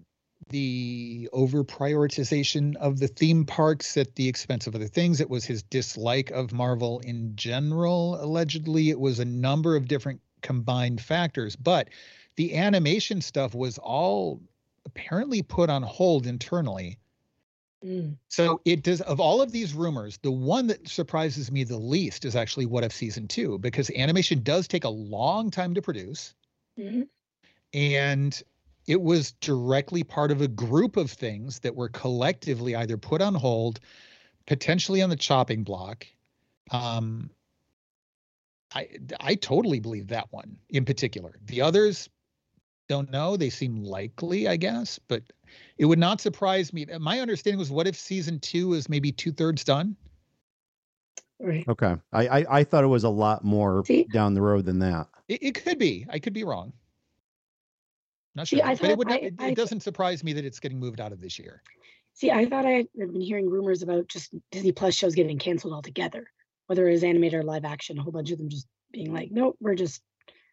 [0.49, 5.19] the over prioritization of the theme parks at the expense of other things.
[5.19, 8.23] It was his dislike of Marvel in general.
[8.23, 11.89] Allegedly, it was a number of different combined factors, but
[12.37, 14.41] the animation stuff was all
[14.85, 16.97] apparently put on hold internally.
[17.83, 18.15] Mm.
[18.29, 22.23] So it does of all of these rumors, the one that surprises me the least
[22.23, 26.33] is actually what if season two, because animation does take a long time to produce.
[26.79, 27.01] Mm-hmm
[27.75, 28.41] and
[28.87, 33.35] it was directly part of a group of things that were collectively either put on
[33.35, 33.81] hold,
[34.47, 36.07] potentially on the chopping block,
[36.71, 37.29] um,
[38.73, 38.87] I
[39.19, 41.35] I totally believe that one in particular.
[41.45, 42.09] The others
[42.87, 43.35] don't know.
[43.35, 45.23] They seem likely, I guess, but
[45.77, 46.85] it would not surprise me.
[46.99, 49.95] My understanding was, what if season two is maybe two thirds done?
[51.39, 51.67] Right.
[51.67, 51.95] Okay.
[52.13, 54.05] I, I I thought it was a lot more See?
[54.13, 55.07] down the road than that.
[55.27, 56.05] It, it could be.
[56.09, 56.71] I could be wrong.
[58.35, 59.07] Not See, sure, I but it thought- would.
[59.07, 61.39] Not, I- it, I- it doesn't surprise me that it's getting moved out of this
[61.39, 61.61] year.
[62.13, 65.73] See, I thought I had been hearing rumors about just Disney Plus shows getting canceled
[65.73, 66.27] altogether,
[66.67, 67.97] whether it was animated or live action.
[67.97, 70.01] A whole bunch of them just being like, "Nope, we're just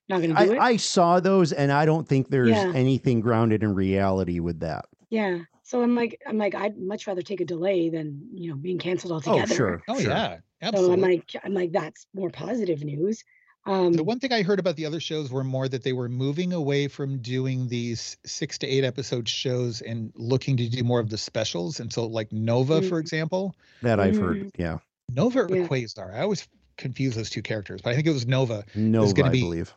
[0.09, 2.73] not going to do I, it." I saw those and I don't think there's Yeah.
[2.75, 4.87] anything grounded in reality with that.
[5.11, 5.41] yeah.
[5.65, 8.79] So I'm like, I'm like, I'd much rather take a delay than you know being
[8.79, 9.39] canceled altogether.
[9.39, 9.55] Oh, altogether.
[9.55, 9.83] sure.
[9.89, 10.11] Oh sure.
[10.11, 10.93] yeah, So.
[10.93, 13.23] I'm like, I'm like, that's more positive news.
[13.65, 16.09] Um, The one thing I heard about the other shows were more that they were
[16.09, 20.99] moving away from doing these six to eight episode shows and looking to do more
[21.01, 21.79] of the specials.
[21.79, 23.01] And so, like Nova, for Mhm.
[23.01, 24.39] example, That I've heard.
[24.39, 24.51] Mhm.
[24.59, 24.79] Yeah.
[25.15, 25.67] Nova or Yeah.
[25.67, 26.13] Quasar.
[26.15, 28.65] I always confuse those two characters, but I think it was Nova.
[28.75, 29.73] No, gonna I be- believe.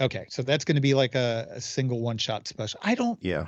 [0.00, 2.80] Okay, so that's going to be like a, a single one shot special.
[2.82, 3.46] I don't, Yeah.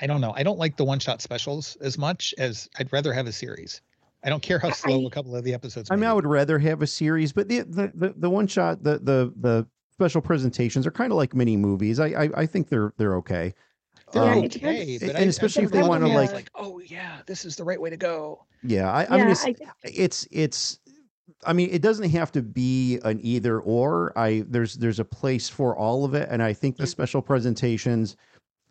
[0.00, 0.32] I don't know.
[0.34, 3.80] I don't like the one shot specials as much as I'd rather have a series.
[4.24, 5.90] I don't care how slow I- a couple of the episodes.
[5.90, 8.46] I mean, may I would rather have a series, but the the the, the one
[8.46, 11.98] shot, the the the special presentations are kind of like mini movies.
[12.00, 13.54] I I, I think they're they're okay.
[14.12, 17.20] They're Um, okay, but and I, especially if they wanna, problem is like- oh yeah,
[17.26, 18.44] this is the right way to go.
[18.62, 19.54] yeah, I, I yeah, mean, it's, I
[19.84, 20.78] it's it's.
[21.44, 24.16] I mean, it doesn't have to be an either or.
[24.16, 28.16] I there's there's a place for all of it, and I think the special presentations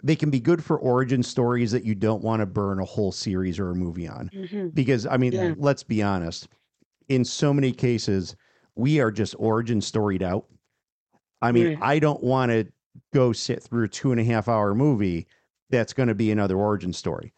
[0.03, 3.11] they can be good for origin stories that you don't want to burn a whole
[3.11, 4.29] series or a movie on.
[4.33, 4.73] mhm.
[4.73, 5.53] because I mean, Yeah.
[5.57, 6.47] let's be honest.
[7.09, 8.35] In so many cases,
[8.75, 10.45] we are just origin storied out.
[11.41, 11.77] I mean, Right.
[11.81, 12.65] I don't want to
[13.13, 15.27] go sit through a two and a half hour movie
[15.69, 17.33] that's going to be another origin story.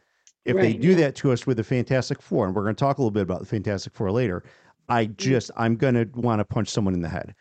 [0.45, 0.95] If they do yeah.
[0.97, 3.23] that to us with the Fantastic Four, and we're going to talk a little bit
[3.23, 4.43] about the Fantastic Four later,
[4.89, 5.17] I Mm.
[5.17, 7.33] just I'm going to want to punch someone in the head.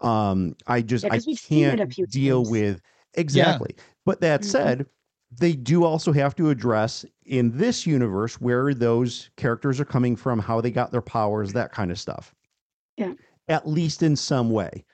[0.00, 2.50] Um, I just Yeah, I 'cause we've seen it a can't deal times.
[2.50, 2.80] with
[3.14, 3.74] exactly.
[4.06, 4.44] But that Mhm.
[4.46, 4.86] said,
[5.38, 10.38] they do also have to address in this universe where those characters are coming from,
[10.38, 12.34] how they got their powers, that kind of stuff.
[12.96, 13.12] Yeah.
[13.48, 14.84] At least in some way.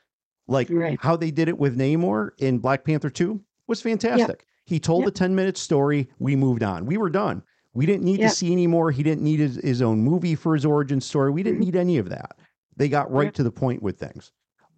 [0.48, 0.98] Like Right.
[1.00, 4.40] how they did it with Namor in Black Panther 2 was fantastic.
[4.40, 4.46] Yeah.
[4.64, 5.08] He told Yeah.
[5.08, 6.08] a 10 minute story.
[6.18, 6.86] We moved on.
[6.86, 7.42] We were done.
[7.74, 8.28] We didn't need Yeah.
[8.28, 8.90] to see anymore.
[8.90, 11.30] He didn't need his, his own movie for his origin story.
[11.30, 11.64] We didn't Mhm.
[11.66, 12.38] need any of that.
[12.76, 14.32] They got right to the point with things.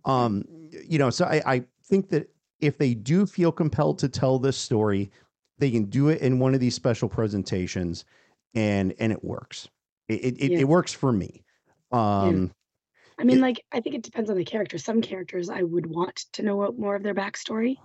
[0.05, 0.44] Um,
[0.87, 2.29] you know, so I, I think that
[2.61, 5.11] if they do feel compelled to tell this story,
[5.59, 8.05] they can do it in one of these special presentations
[8.55, 9.69] and and it works.
[10.09, 10.59] It it, it, Yeah.
[10.61, 11.45] it works for me.
[11.93, 12.53] Um
[13.19, 14.77] I mean, it- like, I think it depends on the character.
[14.79, 17.77] Some characters I would want to know more of their backstory.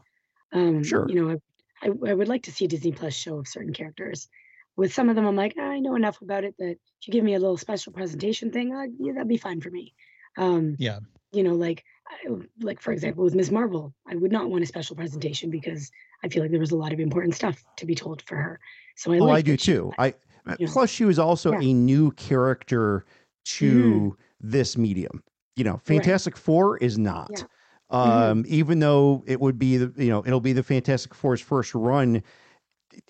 [0.52, 1.08] Um, Sure.
[1.08, 1.40] You know,
[1.84, 4.28] I, I, I would like to see a Disney Plus show of certain characters.
[4.76, 7.12] With some of them, I'm like, "Ah, I know enough about it that if you
[7.14, 9.94] give me a little special presentation thing, uh, yeah, that'd be fine for me.
[10.38, 11.00] Um, Yeah.
[11.32, 12.16] You know, like, I,
[12.62, 13.52] like for example, with Ms.
[13.52, 15.92] Marvel, I would not want a special presentation because
[16.24, 18.60] I feel like there was a lot of important stuff to be told for her.
[18.96, 19.94] So I oh, I do too.
[19.98, 20.14] I
[20.58, 20.68] Yeah.
[20.68, 21.60] plus she was also Yeah.
[21.62, 23.06] a new character
[23.46, 25.24] to this medium.
[25.56, 27.32] You know, Fantastic Four is not.
[27.32, 27.44] Yeah.
[27.92, 31.74] Um, even though it would be the you know, it'll be the Fantastic Four's first
[31.76, 32.24] run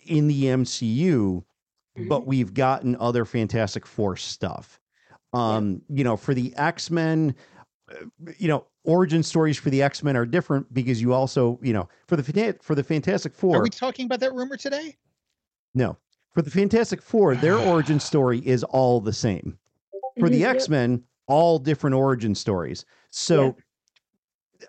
[0.05, 1.43] in the MCU,
[2.07, 4.79] but we've gotten other Fantastic Four stuff.
[5.33, 7.58] Um, you know, for the X-Men, uh,
[8.37, 12.15] you know, origin stories for the X-Men are different because you also, you know, for
[12.15, 13.57] the for the Fantastic Four.
[13.57, 14.97] Are we talking about that rumor today?
[15.73, 15.97] no.
[16.33, 19.57] For the Fantastic Four, their origin story is all the same.
[20.19, 20.49] For the Mhm.
[20.49, 22.85] X-Men, all different origin stories.
[23.09, 23.55] So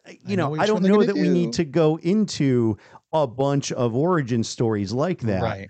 [0.07, 2.77] I you know know, I don't know gonna that we need to go into
[3.13, 5.43] a bunch of origin stories like that.
[5.43, 5.69] Right.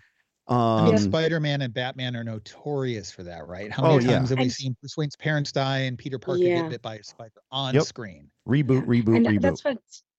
[0.51, 3.71] I mean, Um, Spider-Man and Batman are notorious for that, right?
[3.71, 4.17] How Oh, many yeah.
[4.19, 6.63] times have we And- seen Bruce Wayne's parents die and Peter Parker Yeah.
[6.63, 7.85] get bit by a spider on Yep.
[7.85, 8.31] screen?
[8.49, 9.43] reboot, reboot, and reboot.
[9.43, 9.79] that's what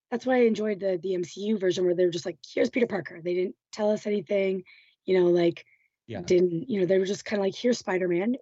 [0.10, 3.22] that's why I enjoyed the the MCU version where they're just like, here's Peter Parker.
[3.22, 4.64] They didn't tell us anything,
[5.06, 5.66] you know, like
[6.08, 6.22] Yeah.
[6.22, 8.36] didn't you know they were just kind of like here's Spider-Man.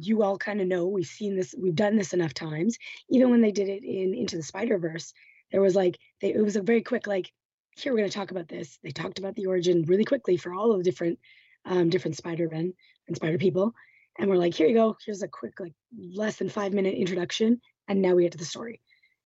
[0.00, 2.76] You all kind of know we've seen this, we've done this enough times.
[3.08, 5.12] Even when they did it in Into the Spider Verse,
[5.52, 7.32] there was like they it was a very quick like
[7.76, 8.78] here we're going to talk about this.
[8.82, 11.18] They talked about the origin really quickly for all of the different
[11.64, 12.72] um, different Spider-Men
[13.08, 13.74] and Spider People,
[14.18, 14.96] and we're like, here you go.
[15.04, 18.44] Here's a quick like less than five minute introduction, and now we get to the
[18.44, 18.80] story.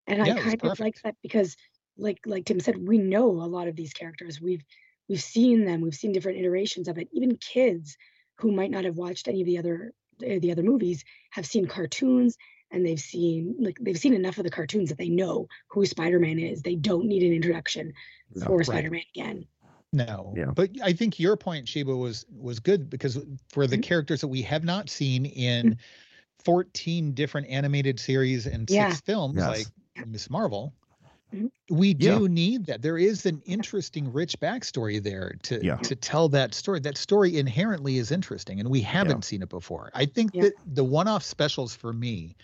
[0.07, 1.57] And Yeah, I kind of like that because,
[1.97, 4.41] like like Tim said, we know a lot of these characters.
[4.41, 4.65] We've
[5.09, 5.81] we've seen them.
[5.81, 7.09] We've seen different iterations of it.
[7.13, 7.97] Even kids
[8.39, 11.67] who might not have watched any of the other uh, the other movies have seen
[11.67, 12.37] cartoons
[12.71, 16.39] and they've seen like they've seen enough of the cartoons that they know who Spider-Man
[16.39, 16.63] is.
[16.63, 17.93] They don't need an introduction
[18.35, 18.67] No, for right.
[18.67, 19.47] Spider-Man again.
[19.93, 20.33] No.
[20.37, 20.53] Yeah.
[20.55, 23.83] But I think your point, Sheba, was was good because for the Mhm.
[23.83, 25.79] characters that we have not seen in
[26.45, 28.91] 14 different animated series and Yeah.
[28.91, 29.49] six films, Yes.
[29.97, 30.31] like Ms.
[30.31, 30.73] Marvel,
[31.35, 31.51] Mhm.
[31.71, 32.27] we do Yeah.
[32.29, 32.83] need that.
[32.83, 35.77] There is an interesting, rich backstory there to Yeah.
[35.79, 36.79] to tell that story.
[36.81, 39.91] That story inherently is interesting, and we haven't seen it before.
[39.93, 40.45] I think Yeah.
[40.45, 42.37] that the one-off specials for me,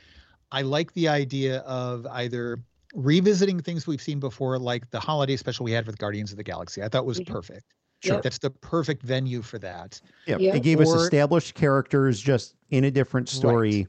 [0.53, 2.59] I like the idea of either
[2.95, 6.45] revisiting things we've seen before, like the holiday special we had with Guardians of the
[6.45, 6.83] Galaxy.
[6.83, 7.27] I thought was Mhm.
[7.27, 7.65] perfect.
[8.03, 8.21] Sure.
[8.21, 10.01] That's the perfect venue for that.
[10.27, 10.55] Yeah, Yeah.
[10.55, 13.89] it gave us established characters just in a different story,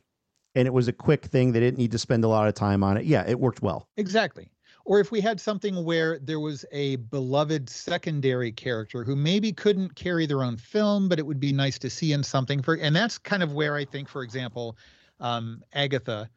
[0.56, 1.52] and it was a quick thing.
[1.52, 3.06] They didn't need to spend a lot of time on it.
[3.06, 3.88] Yeah, it worked well.
[3.98, 4.50] Exactly.
[4.86, 9.96] Or if we had something where there was a beloved secondary character who maybe couldn't
[9.96, 12.96] carry their own film, but it would be nice to see in something for, and
[12.96, 14.78] that's kind of where I think, for example,
[15.20, 16.30] um, Agatha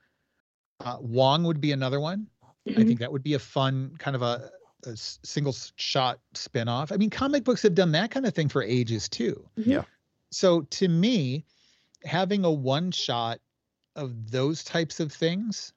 [0.81, 2.27] uh, Wong would be another one.
[2.67, 2.89] I Mhm.
[2.89, 4.51] think that would be a fun kind of a
[4.97, 6.91] single shot spin-off.
[6.91, 9.47] I mean, comic books have done that kind of thing for ages too.
[9.57, 9.85] Yeah.
[10.31, 11.45] So to me,
[12.05, 13.41] having a one shot
[13.97, 15.73] of those types of things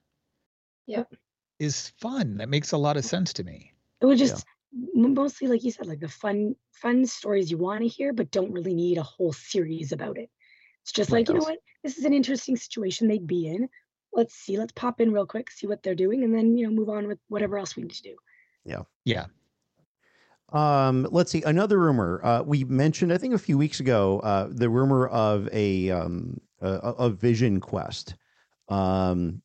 [0.86, 1.14] Yep.
[1.58, 2.38] is fun.
[2.38, 3.72] That makes a lot of sense to me.
[4.00, 7.82] It would just m- mostly, like you said, like the fun, fun stories you want
[7.82, 10.30] to hear, but don't really need a whole series about it.
[10.82, 11.18] It's just Right.
[11.18, 11.58] like, you know what?
[11.82, 13.68] This is an interesting situation they'd be in.
[14.14, 14.56] Let's see.
[14.56, 17.06] Let's pop in real quick, see what they're doing, and then you know move on
[17.06, 18.16] with whatever else we need to do.
[18.64, 18.82] Yeah.
[19.04, 19.26] Yeah.
[20.52, 22.20] Um, let's see another rumor.
[22.24, 26.40] Uh, we mentioned, I think, a few weeks ago, uh, the rumor of a um,
[26.60, 28.14] a, a Vision Quest.
[28.68, 29.42] Um,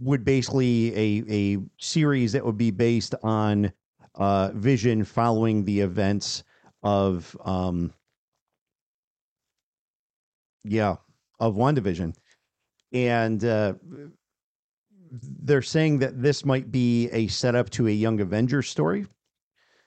[0.00, 3.72] would basically a a series that would be based on
[4.14, 6.44] uh, Vision following the events
[6.82, 7.92] of um,
[10.62, 10.96] yeah
[11.40, 12.14] of WandaVision,
[12.92, 13.74] and uh,
[15.42, 19.06] they're saying that this might be a setup to a Young Avengers story.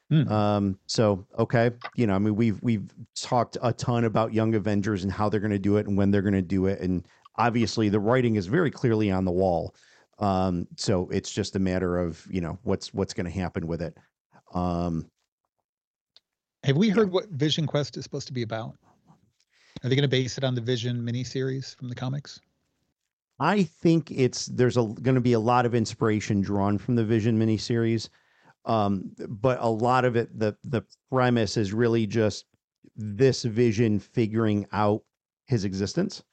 [0.10, 0.28] Hmm.
[0.32, 5.04] Um, so okay, you know, I mean, we've we've talked a ton about Young Avengers
[5.04, 7.06] and how they're going to do it and when they're going to do it, and
[7.36, 9.76] obviously the writing is very clearly on the wall.
[10.20, 13.82] Um, so it's just a matter of you know what's what's going to happen with
[13.82, 13.98] it.
[14.54, 15.10] Um,
[16.64, 18.78] Have we heard what Vision Quest is supposed to be about?
[19.84, 22.40] Are they going to base it on the Vision miniseries from the comics?
[23.40, 27.04] I think it's there's a going to be a lot of inspiration drawn from the
[27.06, 28.10] Vision miniseries,
[28.66, 32.46] um, but a lot of it the the premise is really just
[32.96, 35.04] this Vision figuring out
[35.46, 36.24] his existence.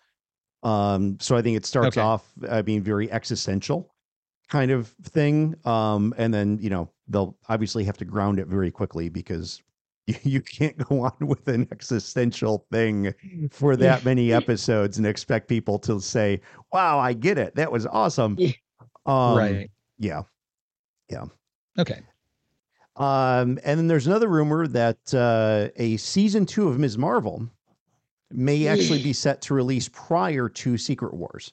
[0.63, 2.01] Um, so I think it starts Okay.
[2.01, 3.95] off, I mean, very existential
[4.49, 8.71] kind of thing, um, and then you know they'll obviously have to ground it very
[8.71, 9.63] quickly because
[10.07, 13.15] you, you can't go on with an existential thing
[13.51, 16.41] for that many episodes and expect people to say,
[16.73, 17.55] "Wow, I get it.
[17.55, 18.53] That was awesome." Yeah.
[19.07, 19.71] Um, right.
[19.99, 20.23] Yeah.
[21.11, 21.25] Yeah.
[21.79, 22.01] Okay.
[22.97, 26.97] Um, and then there's another rumor that uh, a season two of Ms.
[26.97, 27.49] Marvel
[28.31, 31.53] may actually be set to release prior to Secret Wars.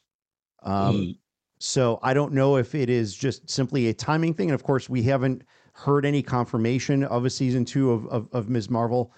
[0.63, 1.15] Um,
[1.57, 4.49] so I don't know if it is just simply a timing thing.
[4.49, 5.43] And of course, we haven't
[5.83, 8.69] heard any confirmation of a season two of, of, of Ms.
[8.69, 9.13] Marvel.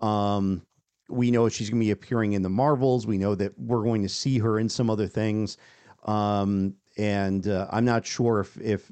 [0.00, 0.62] Um,
[1.08, 3.06] we know she's going to be appearing in the Marvels.
[3.06, 5.56] We know that we're going to see her in some other things.
[6.04, 8.90] Um, and uh, I'm not sure if, if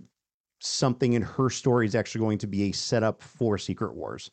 [0.61, 4.31] something in her story is actually going to be a setup for Secret Wars.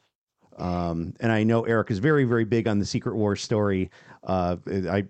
[0.58, 3.90] Um, and I know Eric is very, very big on the Secret Wars story.
[4.24, 5.06] Uh, I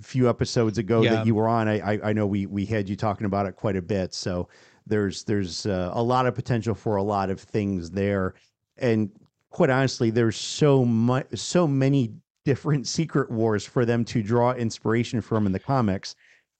[0.00, 1.16] few episodes ago Yeah.
[1.16, 3.56] that you were on, I, I I know we we had you talking about it
[3.56, 4.14] quite a bit.
[4.14, 4.48] So
[4.86, 8.34] there's there's uh, a lot of potential for a lot of things there,
[8.78, 9.10] and
[9.50, 12.12] quite honestly, there's so much so many
[12.44, 16.14] different Secret Wars for them to draw inspiration from in the comics.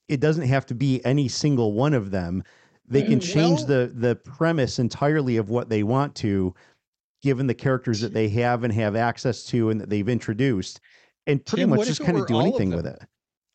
[0.08, 2.42] It doesn't have to be any single one of them.
[2.86, 6.54] They can Mm, change well- the the premise entirely of what they want to,
[7.22, 10.80] given the characters that they have and have access to and that they've introduced,
[11.26, 13.00] and pretty Tim, much just kind of do all of anything with it.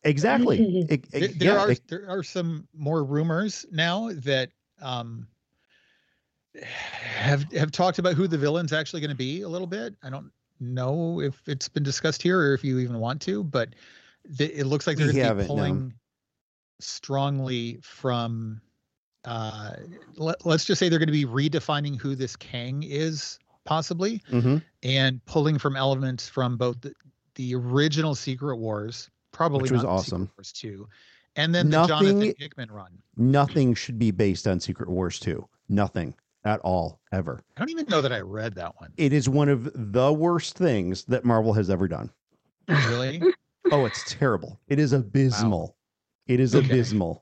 [0.04, 0.86] Exactly.
[0.88, 4.50] It- it- There, there yeah, are it- there are some more rumors now that
[4.80, 5.26] um
[6.82, 9.94] have have talked about who the villain's actually going to be a little bit.
[10.02, 13.70] I don't know if it's been discussed here or if you even want to, but
[14.24, 15.46] the, it looks like they're going to be no.
[15.46, 15.94] pulling
[16.80, 18.60] strongly from.
[19.24, 19.72] Uh,
[20.16, 24.62] let, let's just say they're going to be redefining who this Kang is, possibly, Mhm.
[24.82, 26.94] and pulling from elements from both the,
[27.34, 30.30] the original Secret Wars, probably Which was the Secret awesome.
[30.38, 30.88] Wars two,
[31.36, 32.98] and then the Nothing- Jonathan Hickman run.
[33.16, 35.46] Nothing should be based on Secret Wars 2.
[35.68, 36.14] Nothing
[36.44, 37.42] at all, ever.
[37.56, 38.92] I don't even know that I read that one.
[38.96, 42.10] It is one of the worst things that Marvel has ever done.
[42.68, 43.22] Really?
[43.72, 44.58] Oh, it's terrible.
[44.68, 45.76] It is abysmal.
[46.26, 46.66] It is Okay.
[46.66, 47.20] abysmal.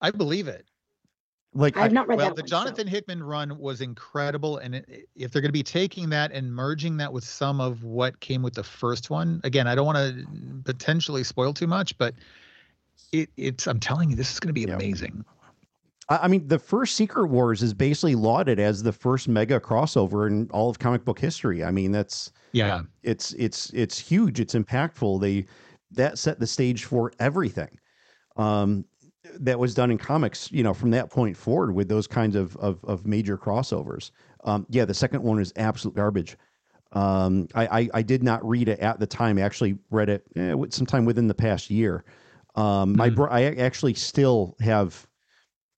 [0.00, 0.66] I believe it.
[1.54, 4.58] Like I, I've not read well, that the one, so- Jonathan Hickman run was incredible,
[4.58, 7.82] and it, if they're going to be taking that and merging that with some of
[7.82, 10.24] what came with the first one, again, I don't want to
[10.64, 12.14] potentially spoil too much, but
[13.12, 14.74] it, it's I'm telling you, this is going to be Yep.
[14.74, 15.24] amazing.
[16.08, 20.26] I I mean, the first Secret Wars is basically lauded as the first mega crossover
[20.26, 21.64] in all of comic book history.
[21.64, 24.40] I mean, that's Yeah, it's it's it's huge.
[24.40, 25.20] It's impactful.
[25.20, 25.46] They
[25.92, 27.78] that set the stage for everything
[28.36, 28.84] um,
[29.40, 30.50] that was done in comics.
[30.52, 34.10] You know, from that point forward, with those kinds of of, of major crossovers.
[34.44, 36.36] Um, yeah, the second one is absolute garbage.
[36.92, 39.38] Um, I, I I did not read it at the time.
[39.38, 42.04] I actually read it eh, sometime within the past year.
[42.56, 45.06] Um, my bro- I actually still have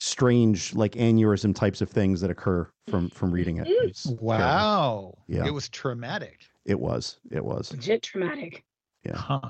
[0.00, 3.66] strange like aneurysm types of things that occur from from reading it.
[3.66, 3.88] Mm.
[3.88, 4.24] It's terrible.
[4.26, 5.18] wow.
[5.28, 5.46] Yeah.
[5.46, 6.40] it was traumatic.
[6.64, 7.18] It was.
[7.30, 7.72] It was.
[7.72, 8.64] Legit traumatic.
[9.04, 9.16] Yeah.
[9.16, 9.40] Huh.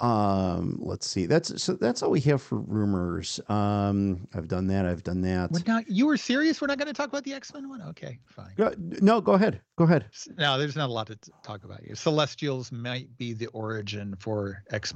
[0.00, 1.26] Um, let's see.
[1.26, 3.38] That's so that's all we have for rumors.
[3.50, 4.86] Um, I've done that.
[4.86, 5.50] I've done that.
[5.52, 5.90] We're not.
[5.90, 6.58] You were serious?
[6.60, 7.82] We're not going to talk about the X Men one?
[7.82, 8.52] Okay, fine.
[8.56, 9.60] Go, no, go ahead.
[9.76, 10.06] Go ahead.
[10.14, 11.94] S- No, there's not a lot to talk about here.
[11.94, 14.94] Celestials might be the origin for X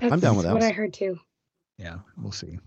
[0.00, 0.10] Men.
[0.10, 0.54] That's down with that.
[0.54, 1.18] what I heard too.
[1.78, 2.58] Yeah, we'll see.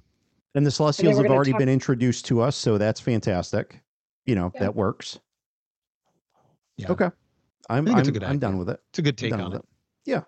[0.56, 3.82] And the Celestials have already talk- been introduced to us, so that's fantastic.
[4.26, 4.62] You know, Yeah.
[4.62, 5.20] that works.
[6.78, 6.92] Yeah.
[6.92, 7.10] Okay.
[7.70, 8.80] I'm I'm, it's a good I'm done with it.
[8.90, 9.66] It's a good take on with it.
[10.06, 10.22] Yeah.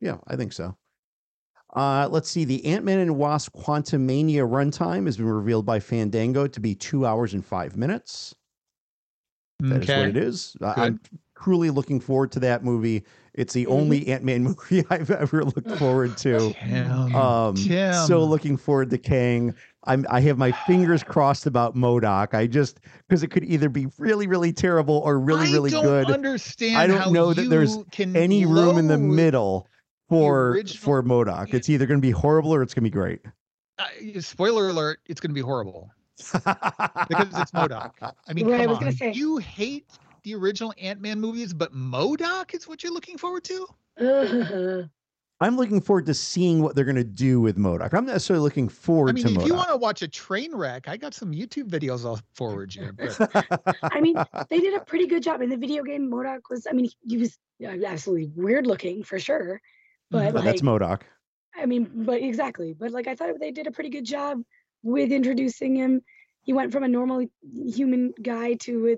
[0.00, 0.76] Yeah, I think so.
[1.76, 2.44] Uh, let's see.
[2.44, 7.06] The Ant Man and Wasp Quantumania runtime has been revealed by Fandango to be two
[7.06, 8.34] hours and five minutes.
[9.60, 10.56] That is what it is.
[10.62, 11.00] I- I'm
[11.36, 13.04] truly looking forward to that movie.
[13.34, 13.70] It's the Mhm.
[13.72, 16.52] only Ant Man movie I've ever looked forward to.
[16.52, 17.94] Tim, Um, Tim.
[18.06, 19.54] so looking forward to Kang.
[19.84, 22.34] I'm I have my fingers crossed about MODOK.
[22.34, 25.84] I just because it could either be really really terrible or really I really don't
[25.84, 26.10] good.
[26.10, 26.76] Understand?
[26.76, 29.66] I don't how know that there's Any room in the middle
[30.08, 31.54] for original- for MODOK.
[31.54, 33.20] It's either going to be horrible or it's going to be great.
[33.78, 33.86] Uh,
[34.20, 34.98] spoiler alert!
[35.06, 37.92] It's going to be horrible because it's MODOK.
[38.02, 38.96] I mean, Right, I come was gonna on.
[38.96, 39.12] say.
[39.12, 39.86] You hate
[40.22, 43.66] the original Ant Man movies, but MODOK is what you're looking forward to.
[44.00, 44.88] Ugh.
[45.42, 47.94] I'm looking forward to seeing what they're going to do with MODOK.
[47.94, 49.46] I'm not necessarily looking forward I mean, to if MODOK.
[49.46, 52.92] you want to watch a train wreck, I got some YouTube videos I'll forward you.
[52.92, 54.16] But I mean,
[54.50, 56.10] they did a pretty good job in the video game.
[56.10, 59.62] MODOK was, I mean, he was absolutely weird looking for sure.
[60.10, 60.32] But Mhm.
[60.34, 61.00] But that's like, MODOK.
[61.56, 62.74] I mean, but exactly.
[62.74, 64.42] But like, I thought they did a pretty good job
[64.82, 66.02] with introducing him.
[66.42, 68.96] He went from a normal human guy to a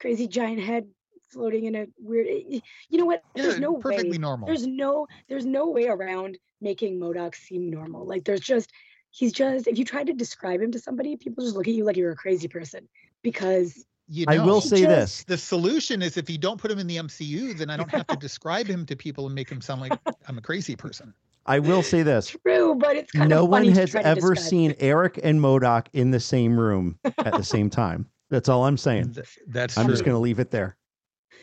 [0.00, 0.86] crazy giant head
[1.30, 2.26] floating in a weird.
[2.26, 3.22] Eh, eh, you know what?
[3.34, 4.18] There's yeah, no perfectly way.
[4.18, 4.46] normal.
[4.46, 5.06] There's no.
[5.28, 8.06] There's no way around making MODOK seem normal.
[8.06, 8.70] Like there's just.
[9.10, 9.66] He's just.
[9.66, 12.12] If you try to describe him to somebody, people just look at you like you're
[12.12, 12.88] a crazy person
[13.22, 15.24] because You I will say just- this.
[15.24, 18.06] The solution is if you don't put him in the MCU, then I don't have
[18.08, 19.92] to describe him to people and make him sound like
[20.28, 21.12] I'm a crazy person.
[21.46, 22.36] I will say this.
[22.44, 25.40] true, but it's kind No of one funny to has try ever seen Eric and
[25.40, 28.06] MODOK in the same room at the same time.
[28.30, 29.14] That's all I'm saying.
[29.14, 29.94] Th- That's I'm true.
[29.94, 30.76] just going to leave it there.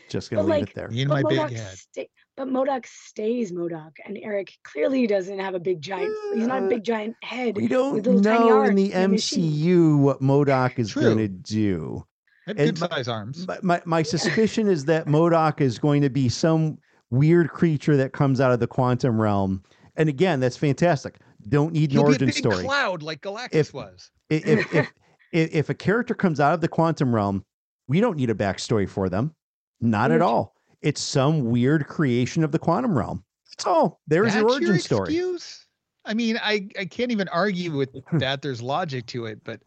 [0.10, 0.88] Just going But, to leave like, it there.
[0.90, 1.78] Me and my but big MODOK head.
[1.78, 6.16] sta- but MODOK stays MODOK, and Eric clearly doesn't have a big giant.
[6.34, 7.58] He's not a Uh, big giant head.
[7.58, 9.52] We don't with little tiny know in the and a machine.
[9.52, 11.02] MCU what MODOK is True.
[11.02, 12.06] going to do.
[12.46, 13.46] Have and good my- size arms.
[13.48, 16.78] My, my, my suspicion is that MODOK is going to be some
[17.10, 19.62] weird creature that comes out of the quantum realm.
[19.98, 21.18] And again, that's fantastic.
[21.50, 22.64] Don't need an He'll origin be a big story.
[22.64, 24.10] cloud like Galactus If- was.
[24.32, 24.92] I- If, if,
[25.32, 27.44] if, if a character comes out of the quantum realm,
[27.88, 29.34] we don't need a backstory for them.
[29.80, 30.56] Not at all.
[30.82, 33.24] It's some weird creation of the quantum realm.
[33.52, 34.02] That's all.
[34.08, 35.06] There's your That's origin story.
[35.06, 35.66] Excuse?
[36.06, 38.42] I mean, I, I can't even argue with that.
[38.42, 39.60] There's logic to it, but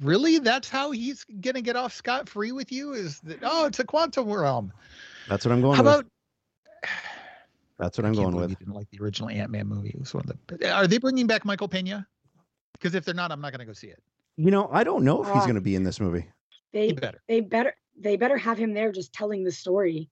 [0.00, 2.92] really, that's how he's gonna get off scot free with you?
[2.92, 4.72] Is that oh, it's a quantum realm?
[5.28, 5.92] That's what I'm going How with.
[5.92, 6.06] about?
[7.78, 8.50] That's what I'm going with.
[8.50, 9.90] You didn't like the original Ant Man movie.
[9.90, 10.72] It was one of the.
[10.72, 12.06] Are they bringing back Michael Pena?
[12.74, 14.02] Because if they're not, I'm not gonna go see it.
[14.36, 16.26] You know, I don't know if he's going to be in this movie.
[16.72, 17.22] He They better.
[17.28, 20.08] they better they better have him there just telling the story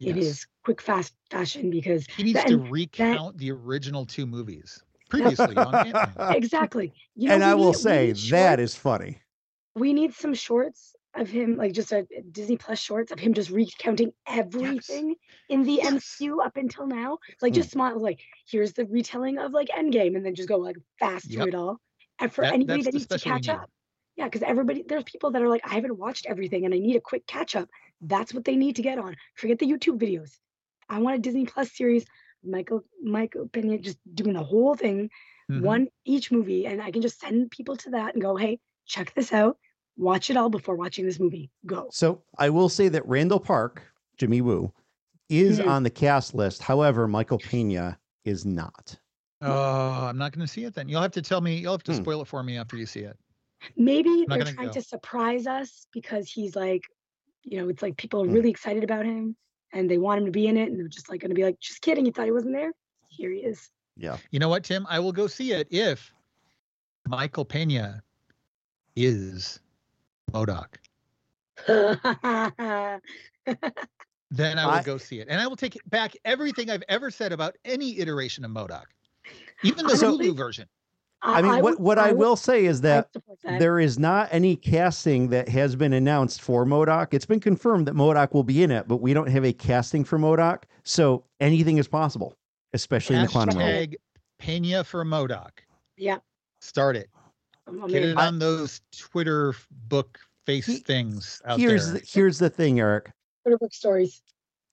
[0.00, 0.24] in Yes.
[0.26, 4.82] his quick fast fashion because He needs that- to and recount the original two movies
[5.08, 5.72] previously on
[6.34, 6.92] exactly.
[7.14, 9.18] You know, and I will need- we say need that shorts- is funny.
[9.76, 13.34] we need some shorts of him, like just a a Disney Plus shorts of him
[13.34, 15.14] just recounting everything
[15.48, 15.92] in the Yes.
[15.92, 17.18] MCU up until now.
[17.40, 17.60] Like Hmm.
[17.60, 21.26] just smile, like here's the retelling of like Endgame, and then just go like fast
[21.26, 21.36] Yep.
[21.38, 21.80] through it all.
[22.20, 23.70] And for That- anybody that needs to catch up,
[24.16, 26.96] yeah, because everybody there's people that are like, I haven't watched everything and I need
[26.96, 27.68] a quick catch up.
[28.02, 29.16] That's what they need to get on.
[29.36, 30.38] Forget the YouTube videos.
[30.88, 32.04] I want a Disney Plus series.
[32.42, 35.10] Michael Michael Pena just doing the whole thing
[35.50, 35.60] Mhm.
[35.62, 39.12] one each movie and i can just send people to that and go hey check
[39.14, 39.58] this out
[39.98, 43.82] watch it all before watching this movie go So I will say that Randall Park,
[44.16, 44.72] Jimmy Woo,
[45.28, 45.66] is Mhm.
[45.68, 46.62] on the cast list.
[46.62, 48.98] However, Michael Pena is not.
[49.42, 50.88] Oh, I'm not going to see it then.
[50.88, 51.56] You'll have to tell me.
[51.56, 52.02] You'll have to Hmm.
[52.02, 53.16] spoil it for me after you see it.
[53.76, 54.72] maybe they're trying go.
[54.72, 56.82] to surprise us because he's like
[57.42, 58.32] you know it's like people are Hmm.
[58.32, 59.36] really excited about him
[59.72, 61.44] and they want him to be in it and they're just like going to be
[61.44, 62.72] like just kidding you thought he wasn't there
[63.08, 64.16] here he is Yeah.
[64.30, 64.86] You know what, Tim?
[64.88, 66.14] I will go see it if
[67.06, 68.02] Michael Pena
[68.96, 69.60] is
[70.32, 70.76] MODOK.
[74.32, 77.10] Then I will I- go see it, and I will take back everything I've ever
[77.10, 78.84] said about any iteration of MODOK,
[79.62, 80.68] even the So- Hulu version.
[81.22, 83.12] I mean, what, would- what I would- will say is that
[83.44, 83.58] that.
[83.58, 87.12] there is not any casting that has been announced for MODOK.
[87.12, 90.02] It's been confirmed that MODOK will be in it, but we don't have a casting
[90.02, 90.62] for MODOK.
[90.82, 92.34] So anything is possible,
[92.72, 93.68] especially in the quantum realm.
[93.70, 93.94] Hashtag
[94.38, 95.50] Pena for MODOK.
[95.98, 96.16] Yeah.
[96.62, 97.10] Start it.
[97.66, 99.54] I'm- I'm Get it on those Twitter
[99.88, 102.00] book face He- things out Here's there.
[102.00, 103.12] the, here's the thing, Eric.
[103.44, 104.22] Twitter book stories.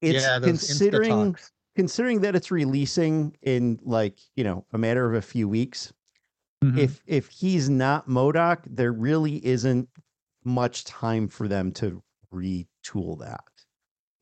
[0.02, 1.52] It's yeah, those Insta considering talks.
[1.78, 5.94] Considering that it's releasing in like you know a matter of a few weeks.
[6.64, 6.76] Mhm.
[6.76, 9.88] If if he's not Modoc, there really isn't
[10.44, 12.02] much time for them to
[12.34, 13.44] retool that.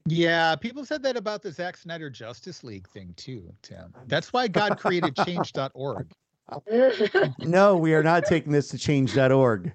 [0.06, 3.96] Yeah, people said that about the Zack Snyder Justice League thing too, Tim.
[4.08, 6.12] That's why God created change.org.
[7.40, 9.74] No, we are not taking this to change.org.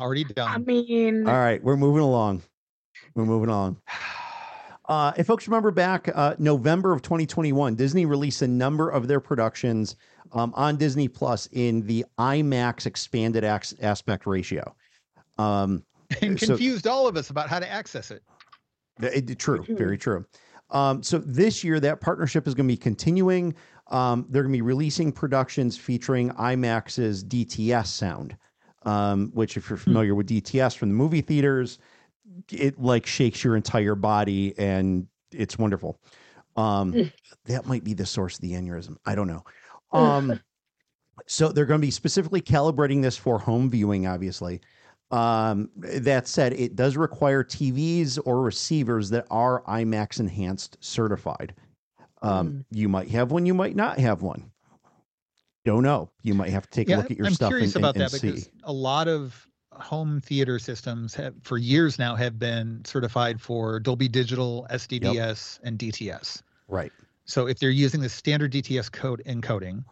[0.00, 2.42] Already done I mean, All right, we're moving along.
[3.14, 3.82] We're moving along.
[4.88, 9.20] Uh, if folks remember back uh, November of 2021, Disney released a number of their
[9.20, 9.96] productions
[10.32, 14.74] um, on Disney Plus in the IMAX expanded ax- aspect ratio.
[15.38, 15.82] Um,
[16.22, 18.22] And so- confused all of us about how to access it.
[19.00, 20.24] Th- it- true, very true.
[20.70, 23.54] Um, so this year, that partnership is going to be continuing.
[23.88, 28.36] Um, they're going to be releasing productions featuring IMAX's DTS sound,
[28.84, 31.78] um, which, if you're familiar with DTS from the movie theaters,
[32.50, 36.00] it like shakes your entire body and it's wonderful.
[36.56, 37.12] Um, Mm.
[37.44, 38.96] that might be the source of the aneurysm.
[39.04, 39.44] I don't know.
[39.92, 40.40] Um,
[41.26, 44.60] so they're going to be specifically calibrating this for home viewing, obviously.
[45.10, 51.54] Um, that said, it does require TVs or receivers that are IMAX enhanced certified.
[52.22, 52.64] Um, Mm.
[52.70, 54.50] You might have one, you might not have one.
[55.64, 56.10] Don't know.
[56.22, 58.02] You might have to take a look at your I'm stuff curious and, about and,
[58.04, 58.30] that and see.
[58.30, 59.45] because a lot of
[59.80, 65.78] home theater systems have for years now have been certified for Dolby Digital, SDDS, and
[65.78, 66.42] DTS.
[66.68, 66.92] Right.
[67.24, 69.84] So if they're using the standard DTS code encoding,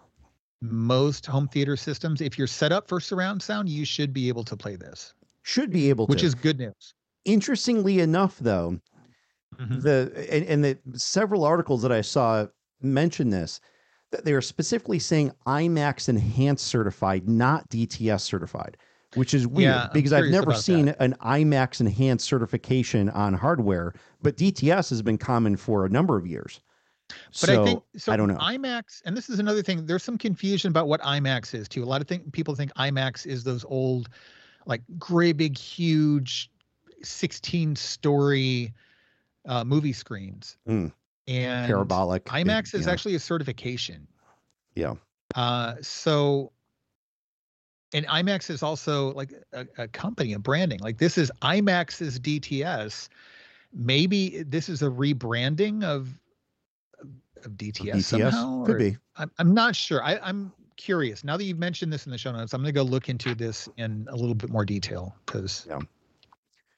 [0.60, 4.44] most home theater systems, if you're set up for surround sound, you should be able
[4.44, 6.26] to play this, Should be able which to.
[6.26, 6.94] Which is good news.
[7.24, 8.78] interestingly enough, though,
[9.58, 9.82] Mhm.
[9.82, 12.46] the and, and the several articles that I saw
[12.82, 13.60] mention this
[14.10, 18.76] that they are specifically saying IMAX enhanced certified, not DTS certified,
[19.14, 20.96] which is weird Yeah, because I've never seen that.
[21.00, 26.26] an IMAX enhanced certification on hardware, but DTS has been common for a number of
[26.26, 26.60] years.
[27.08, 28.12] But so I think so.
[28.12, 28.36] I don't know.
[28.36, 29.86] IMAX, and this is another thing.
[29.86, 31.84] There's some confusion about what IMAX is too.
[31.84, 34.08] A lot of think, people think IMAX is those old,
[34.66, 36.50] like gray, big, huge,
[37.02, 38.72] 16 story
[39.46, 40.56] uh, movie screens.
[40.68, 40.92] Mm.
[41.28, 42.24] And parabolic.
[42.26, 42.92] IMAX is yeah.
[42.92, 44.06] actually a certification.
[44.74, 44.94] Yeah.
[45.34, 46.52] Uh, so,
[47.94, 50.80] and IMAX is also like a, a company, a branding.
[50.80, 53.08] Like this is IMAX's DTS.
[53.72, 56.08] Maybe this is a rebranding of
[57.44, 58.64] of DTS, DTS somehow.
[58.64, 58.96] could or- be.
[59.16, 60.02] I'm, I'm not sure.
[60.02, 61.22] I, I'm curious.
[61.24, 63.34] Now that you've mentioned this in the show notes, I'm going to go look into
[63.34, 65.78] this in a little bit more detail because Yeah.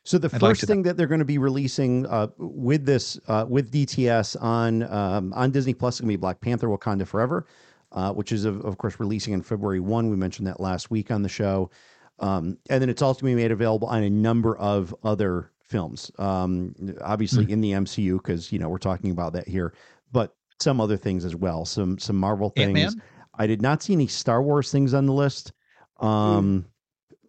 [0.05, 3.19] So the I'd first to- thing that they're going to be releasing uh, with this
[3.27, 7.07] uh, with DTS on um, on Disney Plus is going to be Black Panther: Wakanda
[7.07, 7.47] Forever,
[7.93, 10.11] uh, which is of, of course releasing in February one.
[10.11, 11.70] We mentioned that last week on the show,
[12.18, 15.51] um, and then it's also going to be made available on a number of other
[15.62, 16.11] films.
[16.18, 17.51] Um, obviously Hmm.
[17.51, 19.74] in the MCU because you know we're talking about that here,
[20.12, 21.64] but some other things as well.
[21.64, 22.72] Some some Marvel things.
[22.74, 23.03] Man.
[23.39, 25.53] I did not see any Star Wars things on the list.
[26.01, 26.66] Um,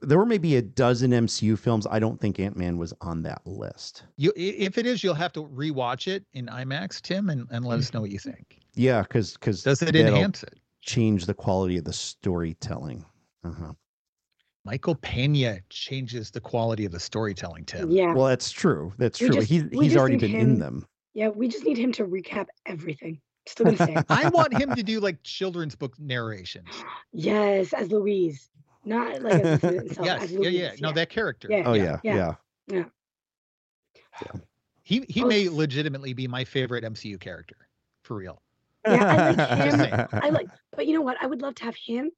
[0.01, 1.87] There were maybe a dozen MCU films.
[1.89, 4.03] I don't think Ant Man was on that list.
[4.15, 7.79] You, if it is, you'll have to rewatch it in IMAX, Tim, and, and let
[7.79, 8.59] us know what you think.
[8.77, 10.55] Yeah, because because Does it enhance it?
[10.81, 13.03] change the quality of the storytelling?
[13.43, 13.73] Uh-huh.
[14.65, 17.89] Michael Pena changes the quality of the storytelling, Tim.
[17.89, 18.93] yeah, Well, that's true.
[18.97, 19.35] That's We true.
[19.37, 20.85] just- he's he's already need been in them.
[21.13, 21.29] yeah.
[21.29, 23.19] We just need him to recap everything.
[23.47, 26.67] Still gonna say I want him to do like children's book narrations.
[27.13, 28.49] yes as Luis,
[28.83, 30.53] not like as himself, yes, as yeah, Luis.
[30.53, 30.71] yeah.
[30.81, 31.47] No, that character.
[31.49, 31.63] Yeah.
[31.65, 32.35] Oh yeah, yeah.
[32.67, 32.83] yeah.
[34.83, 37.55] He he Oh, may legitimately be my favorite MCU character,
[38.03, 38.41] for real.
[38.91, 40.07] Yeah, I like Just him.
[40.13, 41.17] I like, but you know what?
[41.21, 42.11] I would love to have him,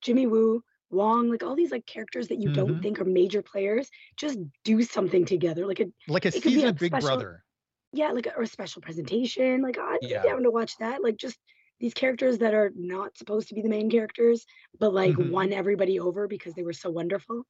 [0.00, 2.82] Jimmy Woo, Wong, like all these like characters that you don't Mhm.
[2.82, 5.66] think are major players, just do something together.
[5.66, 7.44] Like a Like a It could be season a of Big special- Brother.
[7.92, 9.60] yeah, like a, or a special presentation.
[9.62, 10.22] Like I'd Yeah.
[10.22, 11.02] be down to watch that.
[11.02, 11.38] Like just
[11.80, 14.44] these characters that are not supposed to be the main characters,
[14.80, 15.30] but like Mhm.
[15.30, 17.44] won everybody over because they were so wonderful.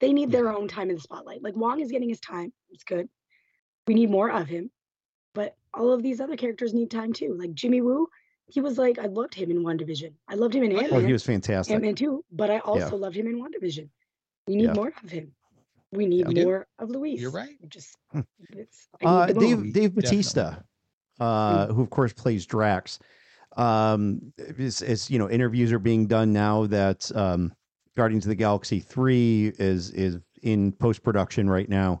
[0.00, 1.42] They need their own time in the spotlight.
[1.42, 2.52] Like Wong is getting his time.
[2.70, 3.08] It's good.
[3.86, 4.70] We need more of him.
[5.74, 7.36] But all of these other characters need time too.
[7.38, 8.08] Like Jimmy Woo,
[8.46, 10.12] he was like I loved him in WandaVision.
[10.28, 11.06] I loved him in Ant Well, Man.
[11.06, 11.74] he was fantastic.
[11.74, 13.88] Ant Man too, but I also loved him in WandaVision.
[14.46, 14.74] We need Yeah.
[14.74, 15.32] more of him.
[15.92, 16.44] We need Yeah.
[16.44, 17.20] more of Luis.
[17.20, 17.56] You're right.
[17.68, 18.20] Just Hmm.
[18.50, 19.72] it's Uh, Dave bone.
[19.72, 20.56] Dave Batista,
[21.20, 22.98] uh, who of course plays Drax,
[23.56, 27.52] um, is, is you know interviews are being done now that um,
[27.96, 32.00] Guardians of the Galaxy three is is in post production right now.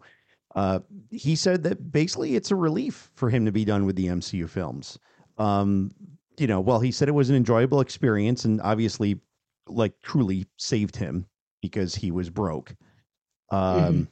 [0.54, 0.80] Uh,
[1.10, 4.48] he said that basically it's a relief for him to be done with the MCU
[4.48, 4.98] films.
[5.38, 5.90] Um,
[6.38, 9.20] you know, well, he said it was an enjoyable experience and obviously,
[9.66, 11.26] like, truly saved him
[11.60, 12.74] because he was broke.
[13.50, 14.08] Um,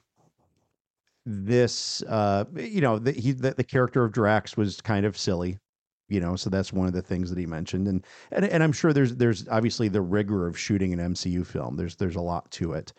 [1.25, 5.59] this uh you know the, he the, the character of drax was kind of silly
[6.09, 8.73] you know so that's one of the things that he mentioned and and, and i'm
[8.73, 12.51] sure there's there's obviously the rigor of shooting an mcu film there's there's a lot
[12.51, 12.93] to it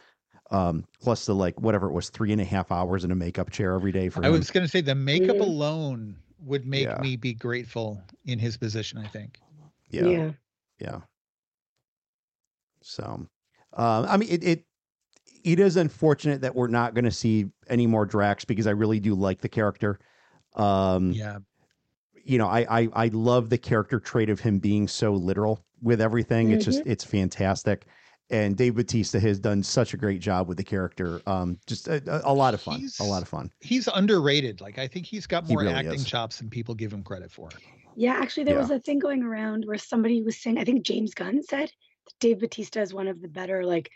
[0.52, 3.50] um plus the like whatever it was three and a half hours in a makeup
[3.50, 6.86] chair every day for I him was going to say the makeup alone would make
[6.88, 6.98] Yeah.
[7.00, 8.98] me be grateful in his position.
[8.98, 9.40] I think.
[9.90, 10.32] yeah yeah.
[10.80, 11.00] yeah
[12.82, 13.28] so um
[13.78, 14.66] i mean it it
[15.44, 19.00] it is unfortunate that we're not going to see any more drax because i really
[19.00, 20.00] do like the character
[20.56, 21.40] um Yeah.
[22.26, 26.00] you know, I, I I love the character trait of him being so literal with
[26.00, 26.52] everything.
[26.52, 27.86] It's just it's fantastic,
[28.34, 31.22] and Dave Batista has done such a great job with the character.
[31.28, 33.52] Um, just a, a, a lot of fun, He's- a lot of fun.
[33.62, 34.60] He's underrated.
[34.60, 36.06] Like I think he's got He more really acting is.
[36.06, 37.50] chops than people give him credit for.
[37.96, 38.62] Yeah, actually, there Yeah.
[38.62, 42.14] was a thing going around where somebody was saying, I think James Gunn said that
[42.20, 43.92] Dave Batista is one of the better, like,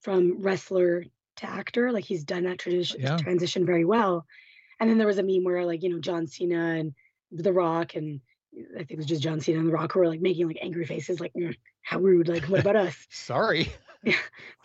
[0.00, 1.04] from wrestler
[1.36, 1.92] to actor.
[1.92, 3.18] Like, he's done that tradition Yeah.
[3.18, 4.24] transition very well.
[4.80, 6.94] And then there was a meme where, like, you know, John Cena and
[7.30, 8.20] The Rock, and
[8.74, 10.58] I think it was just John Cena and The Rock who were like making like
[10.60, 12.28] angry faces, like, "Mm, how rude.
[12.28, 12.96] Like, what about us?
[13.10, 13.72] Sorry.
[14.04, 14.16] Like,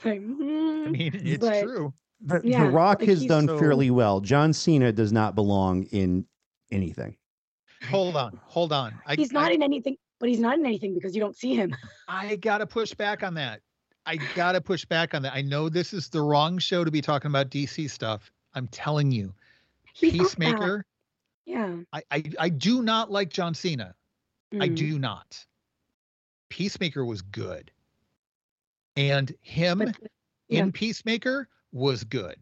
[0.03, 1.93] I "Mm." mean, it's But- true.
[2.21, 4.19] The, Yeah, the Rock like has done so- fairly well.
[4.21, 6.25] John Cena does not belong in
[6.71, 7.15] anything.
[7.91, 8.39] Hold on.
[8.45, 8.95] Hold on.
[9.05, 11.53] I, he's not I, in anything, but he's not in anything because you don't see
[11.53, 11.75] him.
[12.07, 13.61] I gotta push back on that.
[14.07, 15.33] I gotta push back on that.
[15.35, 18.31] I know this is the wrong show to be talking about DC stuff.
[18.55, 19.31] I'm telling you,
[19.93, 20.23] He's not.
[20.23, 20.85] Peacemaker.
[21.47, 21.77] Yeah.
[21.93, 23.95] I, I I do not like John Cena.
[24.53, 24.75] I Mm.
[24.75, 25.45] do not.
[26.49, 27.71] Peacemaker was good,
[28.95, 29.97] and him But,
[30.49, 30.59] yeah.
[30.63, 32.35] in Peacemaker was good.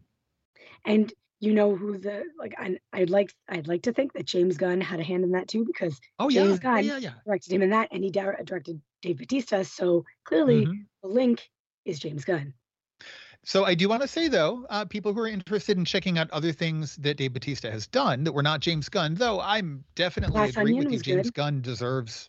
[0.84, 4.56] and you know who the like I, i'd like i'd like to think that james
[4.56, 6.84] gunn had a hand in that too because Oh James yeah, Gunn.
[6.84, 7.12] yeah, yeah.
[7.26, 10.86] directed him in that and he dir- directed dave batista so clearly Mhm.
[11.02, 11.46] the link
[11.84, 12.54] is james gunn
[13.48, 16.28] So I do want to say though, uh, people who are interested in checking out
[16.32, 20.32] other things that Dave Batista has done that were not James Gunn, though I'm definitely
[20.32, 21.14] Glass agree Onion with you.
[21.14, 21.34] James good.
[21.34, 22.28] Gunn deserves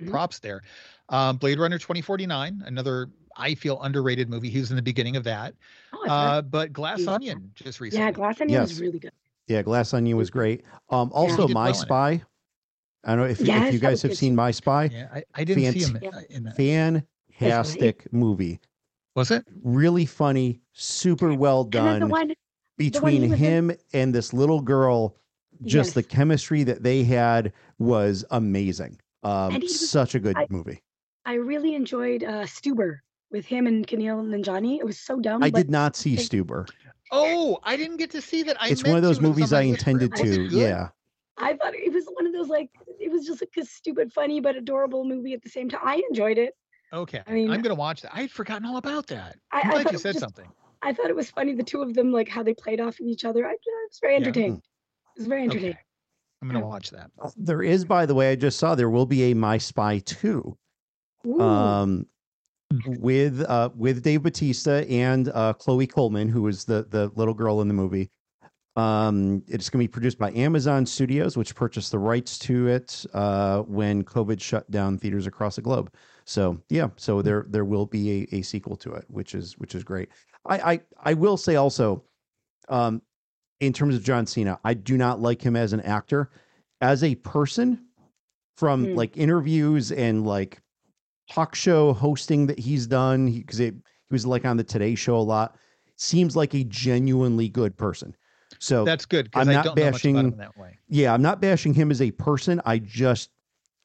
[0.00, 0.10] Mhm.
[0.10, 0.62] props there.
[1.10, 4.48] Um, Blade Runner 2049, another I feel underrated movie.
[4.48, 5.54] He was in the beginning of that.
[5.92, 7.12] oh, Uh, but Glass Yeah.
[7.12, 8.06] Onion just recently.
[8.06, 9.12] yeah glass onion was really good
[9.46, 10.64] Yeah, Glass Onion was great.
[10.88, 11.82] Um, also, did My well in it.
[11.82, 12.22] Spy.
[13.04, 14.34] I don't know if, Yes, if you guys have good seen.
[14.34, 14.84] My Spy.
[14.86, 16.56] Yeah, I, I didn't see him Fant- uh, in that.
[16.56, 18.60] Fantastic movie.
[19.14, 19.44] Was it?
[19.62, 22.00] Really funny, super well and then done.
[22.00, 22.34] the one
[22.76, 25.16] between he was in- him and this little girl
[25.62, 30.82] just the chemistry that they had was amazing um was- such a good I- movie
[31.24, 32.98] i really enjoyed uh stuber
[33.30, 34.78] with him and Kumail Nanjiani.
[34.78, 35.44] It was so dumb.
[35.44, 36.68] i did not see they- stuber
[37.12, 38.56] Oh, I didn't get to see that.
[38.60, 39.24] I it's one of those to.
[39.24, 40.28] It was movies i intended forever.
[40.30, 40.58] Was it to good?
[40.58, 40.88] yeah
[41.38, 44.40] I thought it was one of those like it was just like a stupid, funny
[44.40, 45.80] but adorable movie at the same time.
[45.84, 46.54] I enjoyed it.
[46.94, 48.14] Okay, I mean- I'm gonna watch that.
[48.14, 49.36] I had forgotten all about that.
[49.50, 50.48] I- I'm I glad thought you said was- something.
[50.82, 53.06] I thought it was funny the two of them like how they played off of
[53.06, 53.46] each other.
[53.46, 53.56] I, I
[53.88, 54.20] was very Yeah.
[54.20, 54.58] entertained.
[55.16, 55.70] It was very entertaining.
[55.72, 55.80] Okay,
[56.42, 57.10] I'm gonna watch that.
[57.36, 60.56] there is by the way i just saw there will be a my spy 2
[61.26, 61.40] Ooh.
[61.40, 62.06] um
[62.98, 67.62] with uh with dave batista and uh chloe coleman who was the the little girl
[67.62, 68.10] in the movie
[68.76, 73.06] um it's going to be produced by amazon studios which purchased the rights to it
[73.14, 75.90] uh when covid shut down theaters across the globe
[76.26, 79.74] so yeah so there there will be a, a sequel to it which is which
[79.74, 80.08] is great
[80.46, 82.02] i i i will say also
[82.68, 83.02] um
[83.60, 86.30] in terms of john cena i do not like him as an actor
[86.80, 87.84] as a person
[88.56, 88.94] from Hmm.
[88.94, 90.60] like interviews and like
[91.30, 93.72] talk show hosting that he's done because he, he
[94.10, 95.56] was like on the Today Show a lot.
[95.96, 98.14] Seems like a genuinely good person.
[98.60, 100.78] So That's good I'm I not don't know much about him bashing- that way.
[100.88, 102.60] yeah, I'm not bashing him as a person.
[102.66, 103.30] I just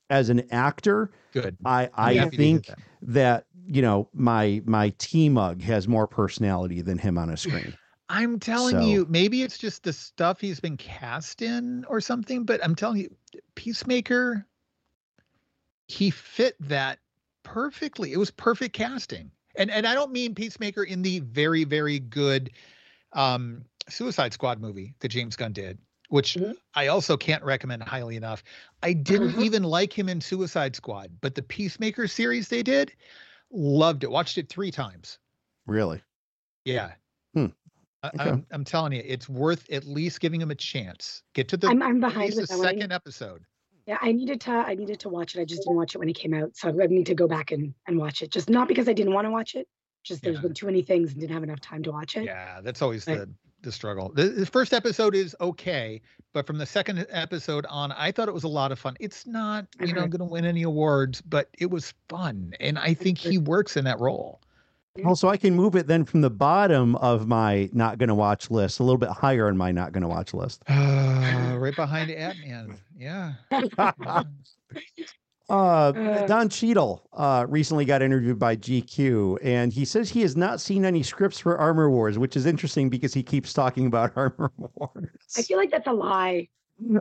[0.10, 1.58] as an actor, Good.
[1.66, 2.80] I I happy to hear think that.
[3.02, 7.76] that you know my my T mug has more personality than him on a screen.
[8.10, 12.44] I'm telling So- you, maybe it's just the stuff he's been cast in or something,
[12.44, 13.16] but I'm telling you,
[13.54, 14.48] Peacemaker,
[15.88, 16.98] he fit that
[17.44, 18.12] perfectly.
[18.14, 19.30] It was perfect casting.
[19.56, 22.52] And and I don't mean Peacemaker in the very, very good
[23.14, 25.78] um Suicide Squad movie that James Gunn did,
[26.10, 26.56] which Mhm.
[26.76, 28.44] I also can't recommend highly enough.
[28.84, 29.44] I didn't Mhm.
[29.44, 32.92] even like him in Suicide Squad, but the Peacemaker series they did,
[33.52, 34.12] loved it.
[34.12, 35.20] Watched it three times.
[35.66, 36.02] Really?
[36.66, 36.94] Yeah.
[37.34, 37.48] Hmm.
[38.02, 38.30] I, Okay.
[38.30, 41.24] I'm, I'm telling you, it's worth at least giving him a chance.
[41.34, 42.68] Get to the, I'm I'm behind the with that one.
[42.68, 43.44] Second episode.
[43.86, 45.42] Yeah, I needed to I needed to watch it.
[45.42, 46.56] I just didn't watch it when it came out.
[46.56, 48.32] So I need to go back and, and watch it.
[48.32, 49.68] Just not because I didn't want to watch it.
[50.04, 50.42] Just there's Yeah.
[50.44, 52.24] been too many things and didn't have enough time to watch it.
[52.24, 53.18] Yeah, that's always Right.
[53.20, 54.12] the the struggle.
[54.14, 56.02] The, the first episode is okay,
[56.34, 58.96] but from the second episode on, I thought it was a lot of fun.
[59.00, 60.12] It's not, I've you know, heard.
[60.12, 63.86] going to win any awards, but it was fun, and I think he works in
[63.86, 64.42] that role.
[65.06, 68.52] Also, I can move it then from the bottom of my not going to watch
[68.52, 70.64] list a little bit higher in my not going to watch list.
[70.68, 72.78] Uh, right behind Ant Man.
[72.98, 73.34] Yeah.
[75.50, 75.54] Uh,
[75.96, 76.28] Uh.
[76.28, 80.86] Don Cheadle uh, recently got interviewed by GQ, and he says he has not seen
[80.86, 85.10] any scripts for Armor Wars, which is interesting because he keeps talking about Armor Wars.
[85.38, 86.48] I feel like that's a lie.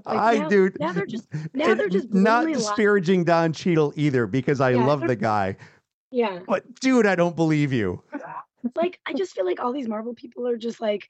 [0.06, 0.70] I now- do.
[0.80, 2.54] now they're just- now they're just not blatantly lying.
[2.54, 5.56] disparaging Don Cheadle either because I Yeah, love the guy.
[6.10, 6.40] Yeah.
[6.46, 8.02] But dude, I don't believe you.
[8.74, 11.08] Like I just feel like all these Marvel people are just like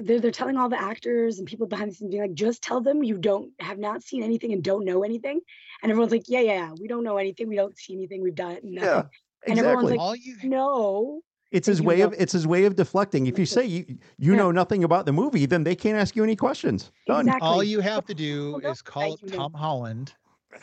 [0.00, 2.80] they're they're telling all the actors and people behind the scenes being like, just tell
[2.80, 5.40] them you don't have not seen anything and don't know anything.
[5.82, 8.34] And everyone's like, Yeah, yeah, yeah, we don't know anything, we don't see anything, we've
[8.34, 8.74] done nothing.
[8.88, 9.02] Yeah,
[9.46, 9.98] And everyone's exactly.
[9.98, 11.20] like, All you No.
[11.50, 13.26] it's his you way of know- it's his way of deflecting.
[13.26, 13.84] If you say you
[14.18, 14.38] you Yeah.
[14.38, 16.90] know nothing about the movie, then they can't ask you any questions.
[17.06, 17.26] Done.
[17.28, 17.48] Exactly.
[17.48, 19.36] all you have to do Well, is call up you know.
[19.36, 20.14] Tom Holland.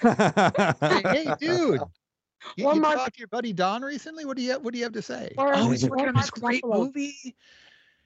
[0.02, 0.14] Say,
[0.82, 1.80] hey, dude.
[2.58, 4.24] You, Or you talked to your buddy Don recently.
[4.26, 5.34] What do you What do you have to say?
[5.38, 6.86] Or- oh, um, he's or working on this great Ruffalo.
[6.86, 7.36] movie.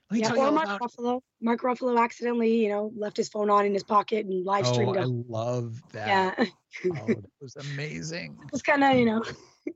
[0.10, 0.82] Let me Yeah, tell or all Mark about.
[0.82, 1.22] Ruffalo.
[1.42, 4.74] Mark Ruffalo accidentally, you know, left his phone on in his pocket and live oh,
[4.74, 4.98] streamed.
[4.98, 5.08] Oh, I it.
[5.08, 6.08] love that.
[6.08, 6.46] Yeah.
[6.86, 8.38] Oh, that was amazing.
[8.44, 9.24] it was kind of, you know.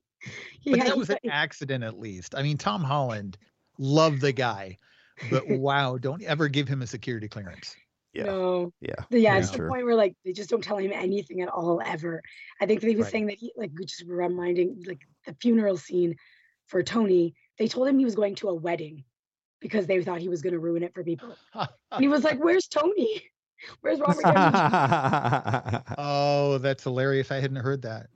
[0.62, 2.34] he But that was an accident, at least.
[2.36, 3.38] I mean, Tom Holland,
[3.78, 4.78] love the guy,
[5.30, 7.76] but wow, don't ever give him a security clearance.
[8.14, 8.24] Yeah.
[8.24, 8.74] No.
[8.82, 8.96] Yeah.
[9.12, 9.40] But yeah, Yeah.
[9.40, 9.70] it's the True.
[9.70, 12.24] point where like they just don't tell him anything at all ever.
[12.60, 13.12] I think that he was Right.
[13.12, 16.16] saying that he like just reminding like the funeral scene
[16.68, 17.36] for Tony.
[17.60, 19.04] They told him he was going to a wedding
[19.64, 21.36] because they thought he was going to ruin it for people.
[21.56, 23.24] And he was like, "Where's Tony?
[23.82, 27.32] Where's Robert Downey?" Jr.?" oh, that's hilarious.
[27.32, 28.08] I hadn't heard that.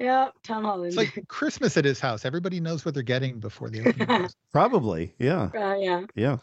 [0.00, 0.86] yeah, Tom Holland.
[0.88, 2.24] It's like Christmas at his house.
[2.24, 4.30] Everybody knows what they're getting before the opening.
[4.52, 5.12] Probably.
[5.18, 5.50] Yeah.
[5.54, 6.06] uh, yeah.
[6.14, 6.38] Yeah.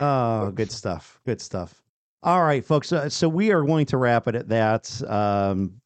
[0.00, 1.18] Oh, good stuff.
[1.26, 1.82] Good stuff.
[2.22, 2.92] All right, folks.
[2.92, 5.02] Uh, so we are going to wrap it at that.
[5.10, 5.80] Um,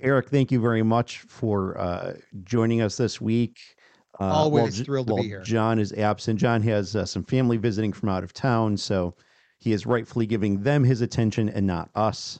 [0.00, 2.14] Eric, thank you very much for uh,
[2.44, 3.58] joining us this week.
[4.20, 5.42] Uh, Always J- thrilled to be here.
[5.42, 6.38] John is absent.
[6.38, 9.14] John has uh, some family visiting from out of town, so
[9.58, 12.38] he is rightfully giving them his attention and not us.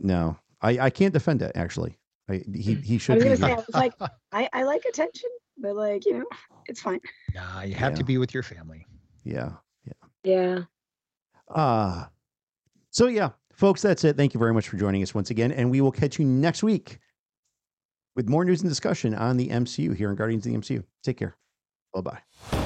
[0.00, 1.52] No, I, I can't defend it.
[1.54, 3.92] Actually, I, he he I should was be gonna say, I was like,
[4.32, 6.24] I, I like attention, but like, you know,
[6.66, 7.00] it's fine.
[7.34, 7.98] nah, you have Yeah.
[7.98, 8.86] to be with your family.
[9.24, 9.52] Yeah.
[10.24, 10.62] Yeah.
[11.48, 12.06] Uh
[12.90, 14.16] so yeah, folks, that's it.
[14.16, 16.62] Thank you very much for joining us once again, and we will catch you next
[16.62, 16.98] week
[18.16, 20.82] with more news and discussion on the MCU here in Guardians of the MCU.
[21.04, 21.36] Take care.
[21.94, 22.65] Bye bye.